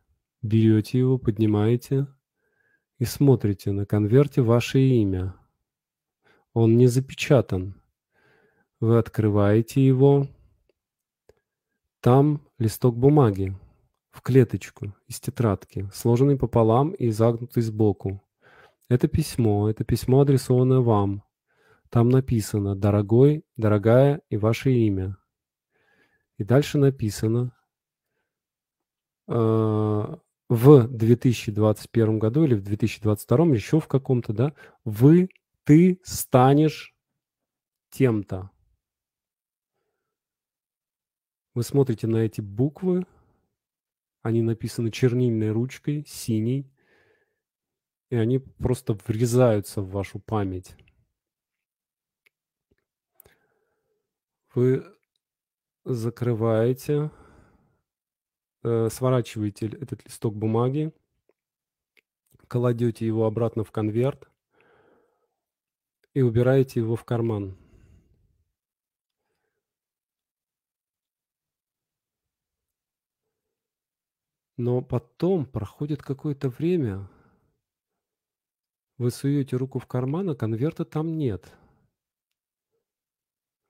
[0.42, 2.08] берете его, поднимаете
[3.00, 5.36] и смотрите на конверте ваше имя.
[6.54, 7.76] Он не запечатан.
[8.80, 10.30] Вы открываете его.
[12.00, 13.58] Там листок бумаги
[14.12, 18.22] в клеточку из тетрадки, сложенный пополам и загнутый сбоку.
[18.90, 21.24] Это письмо, это письмо, адресованное вам.
[21.90, 25.18] Там написано «Дорогой», «Дорогая» и ваше имя.
[26.38, 27.54] И дальше написано
[29.34, 30.18] Э,
[30.50, 34.54] в 2021 году или в 2022, еще в каком-то, да,
[34.84, 35.30] вы,
[35.64, 36.94] ты станешь
[37.90, 38.52] тем-то.
[41.54, 43.06] Вы смотрите на эти буквы,
[44.22, 46.72] они написаны чернильной ручкой, синей,
[48.10, 50.76] и они просто врезаются в вашу память.
[54.54, 54.86] Вы
[55.86, 57.10] закрываете
[58.64, 60.94] э, сворачиваете этот листок бумаги,
[62.48, 64.30] кладете его обратно в конверт
[66.14, 67.58] и убираете его в карман.
[74.62, 77.10] Но потом проходит какое-то время,
[79.00, 81.52] вы суете руку в карман, а конверта там нет.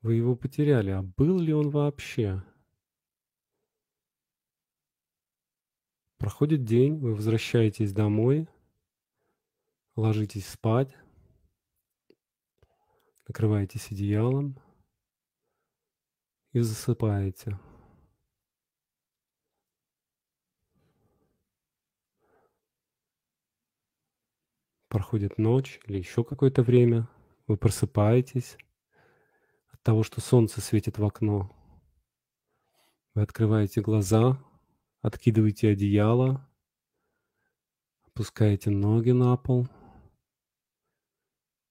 [0.02, 0.90] Вы его потеряли.
[0.90, 2.44] А был ли он вообще?
[6.18, 8.50] Проходит день, вы возвращаетесь домой,
[9.96, 10.94] ложитесь спать,
[13.30, 14.60] накрываетесь одеялом
[16.52, 17.58] и засыпаете.
[24.92, 27.10] Проходит ночь или еще какое-то время,
[27.48, 28.58] вы просыпаетесь
[29.72, 31.50] от того, что солнце светит в окно.
[33.16, 34.38] Вы открываете глаза,
[35.02, 36.48] Откидывайте одеяло,
[38.06, 39.68] опускаете ноги на пол.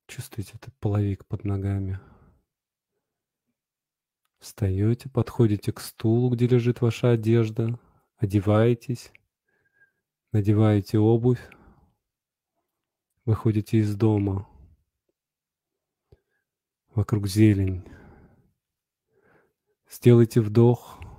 [0.09, 2.01] Чувствуете этот половик под ногами.
[4.41, 7.79] Встаете, подходите к стулу, где лежит ваша одежда,
[8.17, 9.13] одеваетесь,
[10.33, 11.47] надеваете обувь,
[13.31, 14.49] выходите из дома.
[16.97, 17.85] Вокруг зелень.
[19.89, 20.99] Сделайте вдох–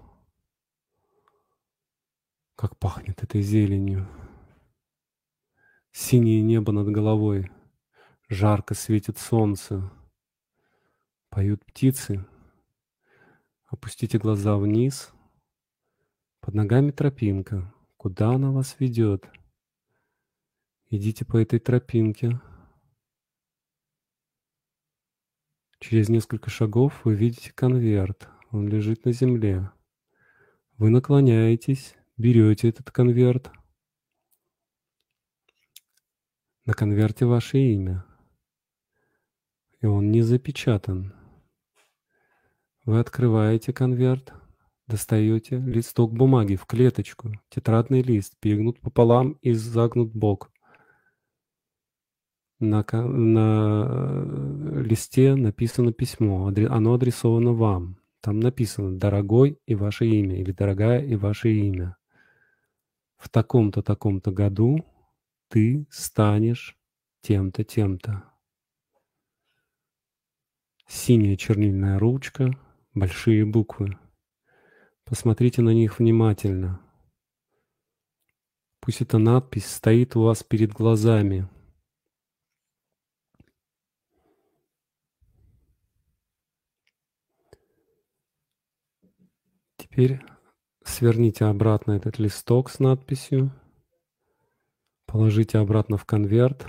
[2.61, 4.09] как пахнет этой зеленью.
[5.93, 7.49] Синее небо над головой.
[8.27, 9.89] Жарко светит солнце.
[11.29, 12.25] Поют птицы.
[13.65, 15.13] Опустите глаза вниз.
[16.41, 17.73] Под ногами тропинка.
[17.95, 19.27] Куда она вас ведет?
[20.93, 22.41] Идите по этой тропинке.
[25.79, 28.27] Через несколько шагов вы видите конверт.
[28.49, 29.71] Он лежит на земле.
[30.77, 33.53] Вы наклоняетесь, берете этот конверт.
[36.65, 38.03] На конверте ваше имя.
[39.79, 41.13] И он не запечатан.
[42.83, 44.33] Вы открываете конверт,
[44.87, 50.51] достаете листок бумаги в клеточку, тетрадный лист, перегнут пополам и загнут бок.
[52.61, 57.97] На, на э, листе написано письмо, оно адресовано вам.
[58.21, 61.97] Там написано «Дорогой» и ваше имя, или «Дорогая» и ваше имя.
[63.17, 64.85] В таком-то, таком-то году
[65.47, 66.77] ты станешь
[67.21, 68.25] тем-то, тем-то.
[70.85, 72.55] Синяя чернильная ручка,
[72.93, 73.97] большие буквы.
[75.03, 76.79] Посмотрите на них внимательно.
[78.81, 81.49] Пусть эта надпись стоит у вас перед глазами–
[89.91, 90.21] Теперь
[90.85, 93.51] сверните обратно этот листок с надписью,
[95.05, 96.65] положите обратно в конверт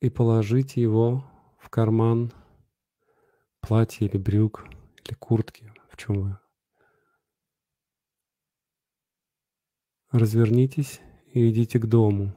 [0.00, 2.32] и положите его в карман
[3.60, 4.64] платья или брюк
[5.04, 6.38] или куртки, в чем вы.
[10.10, 11.02] Развернитесь
[11.34, 12.34] и идите к дому.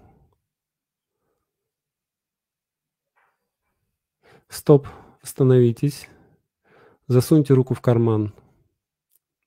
[4.50, 4.90] Стоп,
[5.22, 6.10] остановитесь.
[7.08, 8.34] Засуньте руку в карман.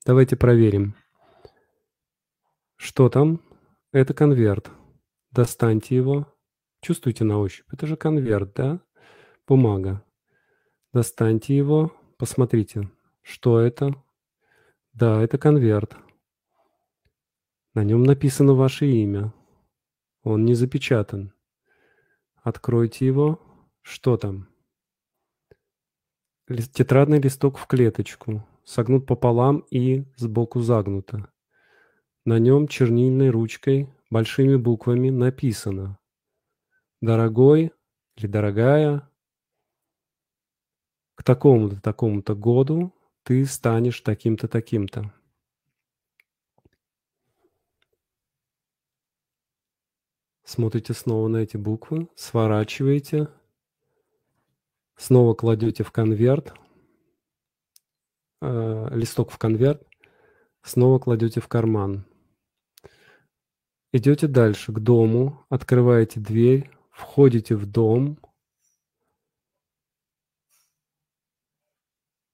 [0.07, 0.95] Давайте проверим.
[2.77, 3.41] Что там?
[3.91, 4.71] Это конверт.
[5.33, 6.33] Достаньте его.
[6.83, 7.67] Чувствуйте на ощупь.
[7.73, 8.81] Это же конверт, да?
[9.45, 10.05] Бумага.
[10.93, 11.93] Достаньте его.
[12.17, 12.93] Посмотрите.
[13.23, 13.93] Что это?
[14.93, 15.97] Да, это конверт.
[17.75, 19.35] На нем написано ваше имя.
[20.23, 21.33] Он не запечатан.
[22.37, 23.41] Откройте его.
[23.83, 24.49] Что там?
[26.49, 31.31] Тетрадный листок в клеточку, согнут пополам и сбоку загнуто.
[32.25, 35.99] На нем чернильной ручкой большими буквами написано
[37.03, 37.73] «Дорогой»
[38.17, 39.11] или «Дорогая»,
[41.17, 42.95] к такому-то, такому-то году
[43.25, 45.13] ты станешь таким-то, таким-то.
[50.45, 53.29] Смотрите снова на эти буквы, сворачиваете–
[54.99, 56.53] Снова кладете в конверт,
[58.43, 59.87] э, листок в конверт,
[60.63, 62.05] снова кладете в карман.
[63.93, 68.19] Идете дальше, к дому, открываете дверь, входите в дом,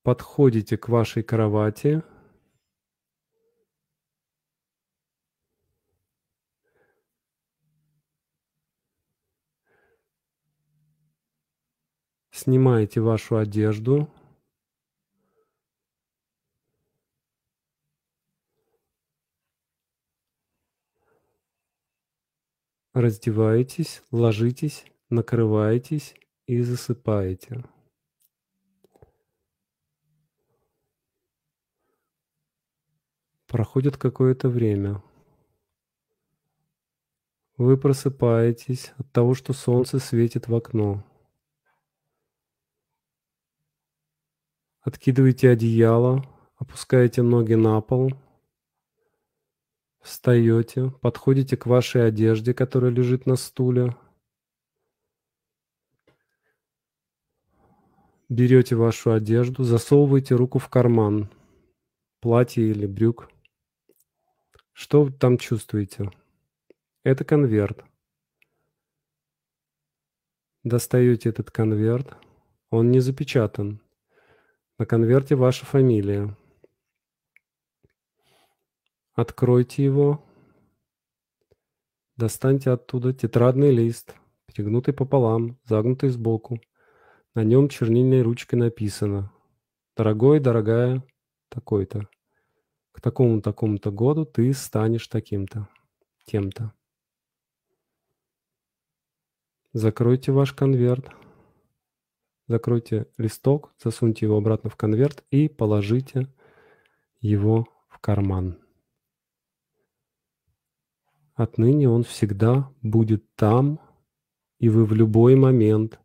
[0.02, 2.02] подходите к вашей кровати,
[12.44, 14.06] Снимаете вашу одежду.
[22.92, 26.14] Раздеваетесь, ложитесь, накрываетесь
[26.46, 27.64] и засыпаете.
[33.46, 35.02] Проходит какое-то время.
[37.56, 41.02] Вы просыпаетесь от того, что солнце светит в окно.
[44.84, 46.22] Откидываете одеяло,
[46.56, 48.12] опускаете ноги на пол,
[50.02, 53.96] встаете, подходите к вашей одежде, которая лежит на стуле.
[58.28, 61.30] Берете вашу одежду, засовываете руку в карман,
[62.20, 63.30] платье или брюк.
[64.72, 66.10] Что вы там чувствуете?
[67.04, 67.82] Это конверт.
[70.62, 72.18] Достаете этот конверт.
[72.68, 73.80] Он не запечатан.
[74.76, 76.36] На конверте ваша фамилия.
[79.12, 80.24] Откройте его.
[82.16, 84.16] Достаньте оттуда тетрадный лист,
[84.46, 86.60] перегнутый пополам, загнутый сбоку.
[87.36, 89.32] На нем чернильной ручкой написано
[89.96, 91.04] «Дорогой, дорогая,
[91.50, 92.08] такой-то.
[92.90, 95.68] К такому-такому-то году ты станешь таким-то,
[96.24, 96.72] тем-то».
[99.72, 101.10] Закройте ваш конверт.
[102.46, 106.28] Закройте листок, засуньте его обратно в конверт и положите
[107.20, 108.58] его в карман.
[111.34, 113.80] Отныне он всегда будет там,
[114.58, 115.98] и вы в любой момент,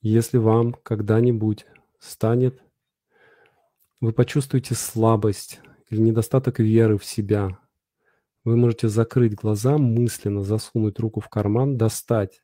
[0.00, 1.66] если вам когда-нибудь
[1.98, 2.62] станет
[4.00, 5.60] вы почувствуете слабость
[5.90, 7.58] или недостаток веры в себя,
[8.44, 12.42] вы можете закрыть глаза, мысленно засунуть руку в карман, достать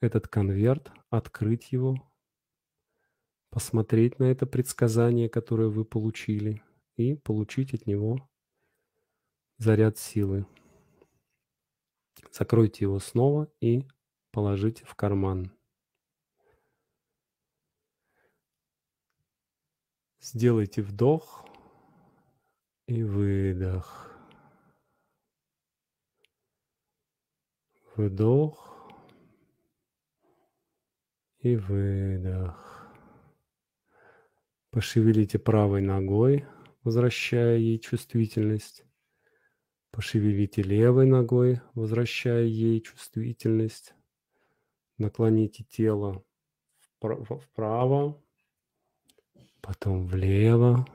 [0.00, 1.96] этот конверт, открыть его,
[3.50, 6.62] посмотреть на это предсказание, которое вы получили,
[6.96, 8.28] и получить от него
[9.58, 10.46] заряд силы.
[12.32, 13.86] Закройте его снова и
[14.30, 15.52] положите в карман.
[20.20, 21.46] Сделайте вдох
[22.86, 24.06] и выдох.
[27.96, 28.69] Вдох
[31.40, 32.88] и выдох.
[34.70, 36.46] Пошевелите правой ногой,
[36.84, 38.84] возвращая ей чувствительность.
[39.90, 43.94] Пошевелите левой ногой, возвращая ей чувствительность.
[44.98, 46.24] Наклоните тело
[47.00, 48.22] вправо,
[49.60, 50.86] потом влево.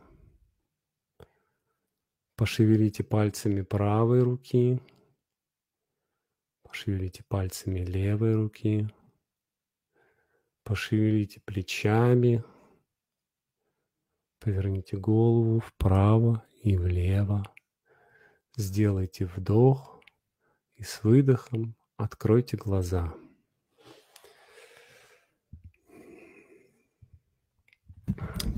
[2.35, 4.79] Пошевелите пальцами правой руки.
[6.63, 8.89] Пошевелите пальцами левой руки.
[10.66, 12.43] Пошевелите плечами.
[14.39, 17.43] Поверните голову вправо и влево.
[18.57, 20.01] Сделайте вдох
[20.74, 23.13] и с выдохом откройте глаза.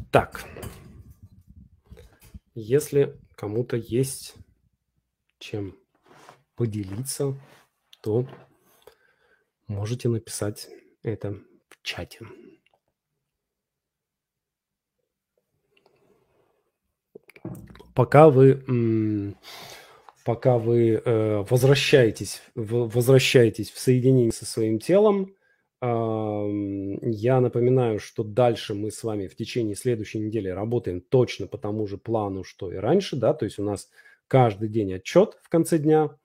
[0.10, 0.46] Так,
[2.56, 4.36] если кому-то есть
[5.40, 5.78] чем
[6.56, 7.38] поделиться,
[8.02, 8.26] то
[9.68, 10.70] можете написать
[11.04, 11.38] это
[11.88, 12.20] чате.
[17.96, 19.34] Пока вы
[20.26, 25.34] пока вы э, возвращаетесь, возвращаетесь в соединение со своим телом,
[25.80, 31.86] я напоминаю, что дальше мы с вами в течение следующей недели работаем точно по тому
[31.86, 33.90] же плану, что и раньше, да, то есть у нас
[34.28, 36.18] каждый день отчет в конце дня,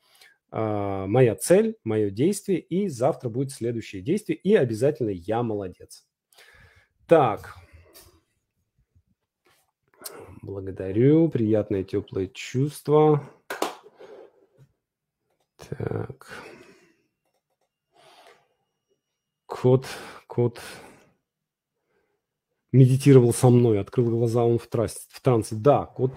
[0.52, 6.06] моя цель, мое действие, и завтра будет следующее действие, и обязательно я молодец.
[7.06, 7.56] Так,
[10.42, 13.22] благодарю, приятное теплое чувство.
[15.56, 16.26] Так.
[19.46, 19.86] Кот,
[20.26, 20.60] кот
[22.72, 25.54] медитировал со мной, открыл глаза, он в, трассе, в трансе.
[25.56, 26.12] Да, кот,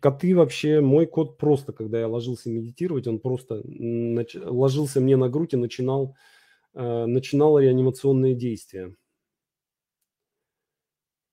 [0.00, 5.28] коты вообще, мой кот просто, когда я ложился медитировать, он просто нач, ложился мне на
[5.28, 6.16] грудь и начинал,
[6.74, 8.94] э, начинал реанимационные действия.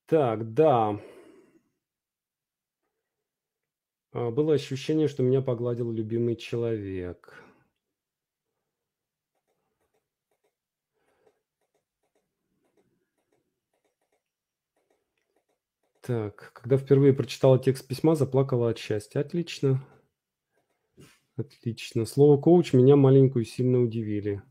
[0.08, 1.00] Так, да.
[4.14, 7.44] А, было ощущение, что меня погладил любимый человек.
[16.06, 19.22] Так, когда впервые прочитала текст письма, заплакала от счастья.
[19.22, 19.84] Отлично.
[21.36, 22.06] Отлично.
[22.06, 24.44] Слово «коуч» меня маленькую сильно удивили.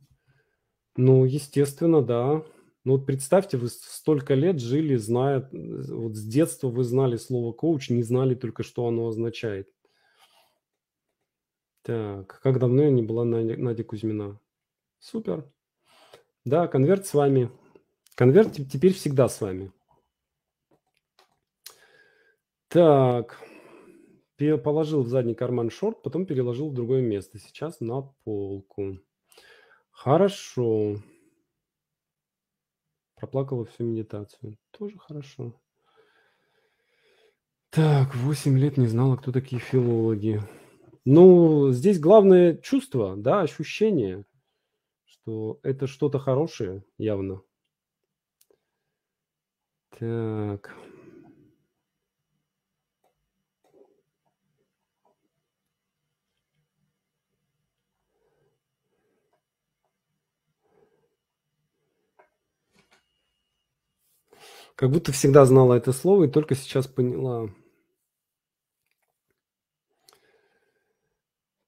[0.96, 2.44] Ну, естественно, да.
[2.82, 7.88] Ну вот представьте, вы столько лет жили, зная, вот с детства вы знали слово «коуч»,
[7.88, 9.68] не знали только, что оно означает.
[11.82, 14.40] Так, как давно я не была Надя, Надя Кузьмина?
[14.98, 15.48] Супер.
[16.44, 17.48] Да, конверт с вами.
[18.16, 19.72] Конверт теперь всегда с вами.
[22.74, 23.40] Так.
[24.64, 27.38] Положил в задний карман шорт, потом переложил в другое место.
[27.38, 28.98] Сейчас на полку.
[29.92, 30.96] Хорошо.
[33.14, 34.58] Проплакала всю медитацию.
[34.72, 35.54] Тоже хорошо.
[37.70, 40.42] Так, 8 лет не знала, кто такие филологи.
[41.04, 44.24] Ну, здесь главное чувство, да, ощущение,
[45.04, 47.40] что это что-то хорошее, явно.
[49.96, 50.74] Так.
[64.76, 67.48] Как будто всегда знала это слово и только сейчас поняла.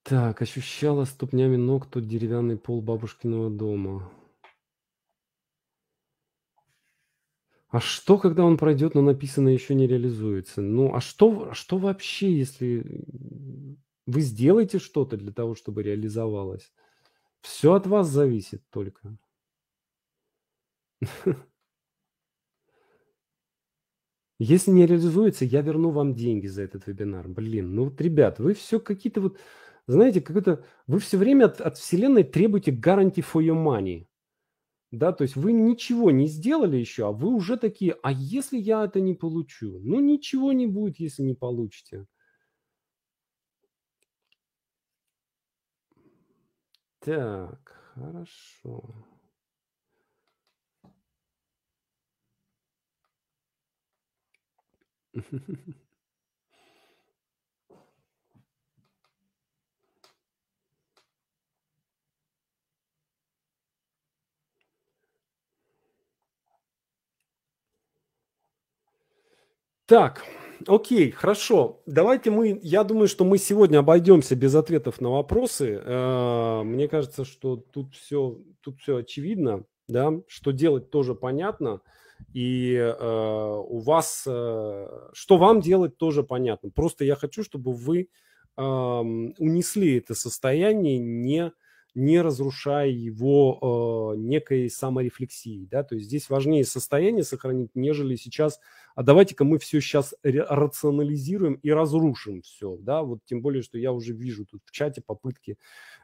[0.03, 4.11] Так, ощущала ступнями ног тот деревянный пол бабушкиного дома.
[7.69, 10.61] А что, когда он пройдет, но написано еще не реализуется?
[10.61, 13.05] Ну, а что, что вообще, если
[14.05, 16.71] вы сделаете что-то для того, чтобы реализовалось?
[17.41, 19.17] Все от вас зависит только.
[24.39, 27.27] Если не реализуется, я верну вам деньги за этот вебинар.
[27.27, 29.37] Блин, ну вот, ребят, вы все какие-то вот,
[29.87, 34.05] знаете, какое-то, вы все время от, от Вселенной требуете гарантии for your money.
[34.91, 38.85] Да, то есть вы ничего не сделали еще, а вы уже такие: "А если я
[38.85, 42.05] это не получу?" Ну, ничего не будет, если не получите.
[46.99, 48.83] Так, хорошо.
[69.89, 70.25] Так,
[70.67, 71.81] окей, хорошо.
[71.85, 75.81] Давайте мы я думаю, что мы сегодня обойдемся без ответов на вопросы.
[75.81, 81.79] Э, мне кажется, что тут всё тут всё очевидно, да, что делать тоже понятно.
[82.33, 86.69] И, э, у вас, э, что вам делать, тоже понятно.
[86.71, 88.09] Просто я хочу, чтобы вы,
[88.55, 91.51] ам, унесли это состояние, не
[91.95, 95.83] не разрушая его, э, некой саморефлексией, да.
[95.83, 98.59] То есть здесь важнее состояние сохранить, нежели сейчас:
[98.97, 103.03] "А давайте-ка мы щас ре рационализируем и разрушим всё", да.
[103.03, 105.57] Вот тем более, что я уже вижу тут в чате попытки,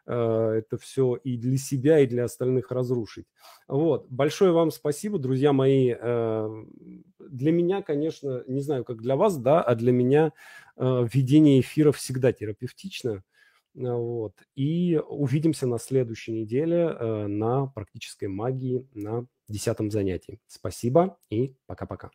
[0.08, 3.28] э, это всё и для себя, и для остальных разрушить.
[3.70, 4.08] Вот.
[4.10, 5.96] Большое вам спасибо, друзья мои.
[6.00, 6.50] Э,
[7.20, 10.34] для меня, конечно, не знаю, как для вас, да, а для меня,
[10.78, 13.24] э, ведение эфира всегда терапевтично.
[13.78, 14.34] Э, вот.
[14.56, 20.40] И увидимся на следующей неделе, э, на практической магии на 10 занятии.
[20.48, 22.12] Спасибо и пока-пока.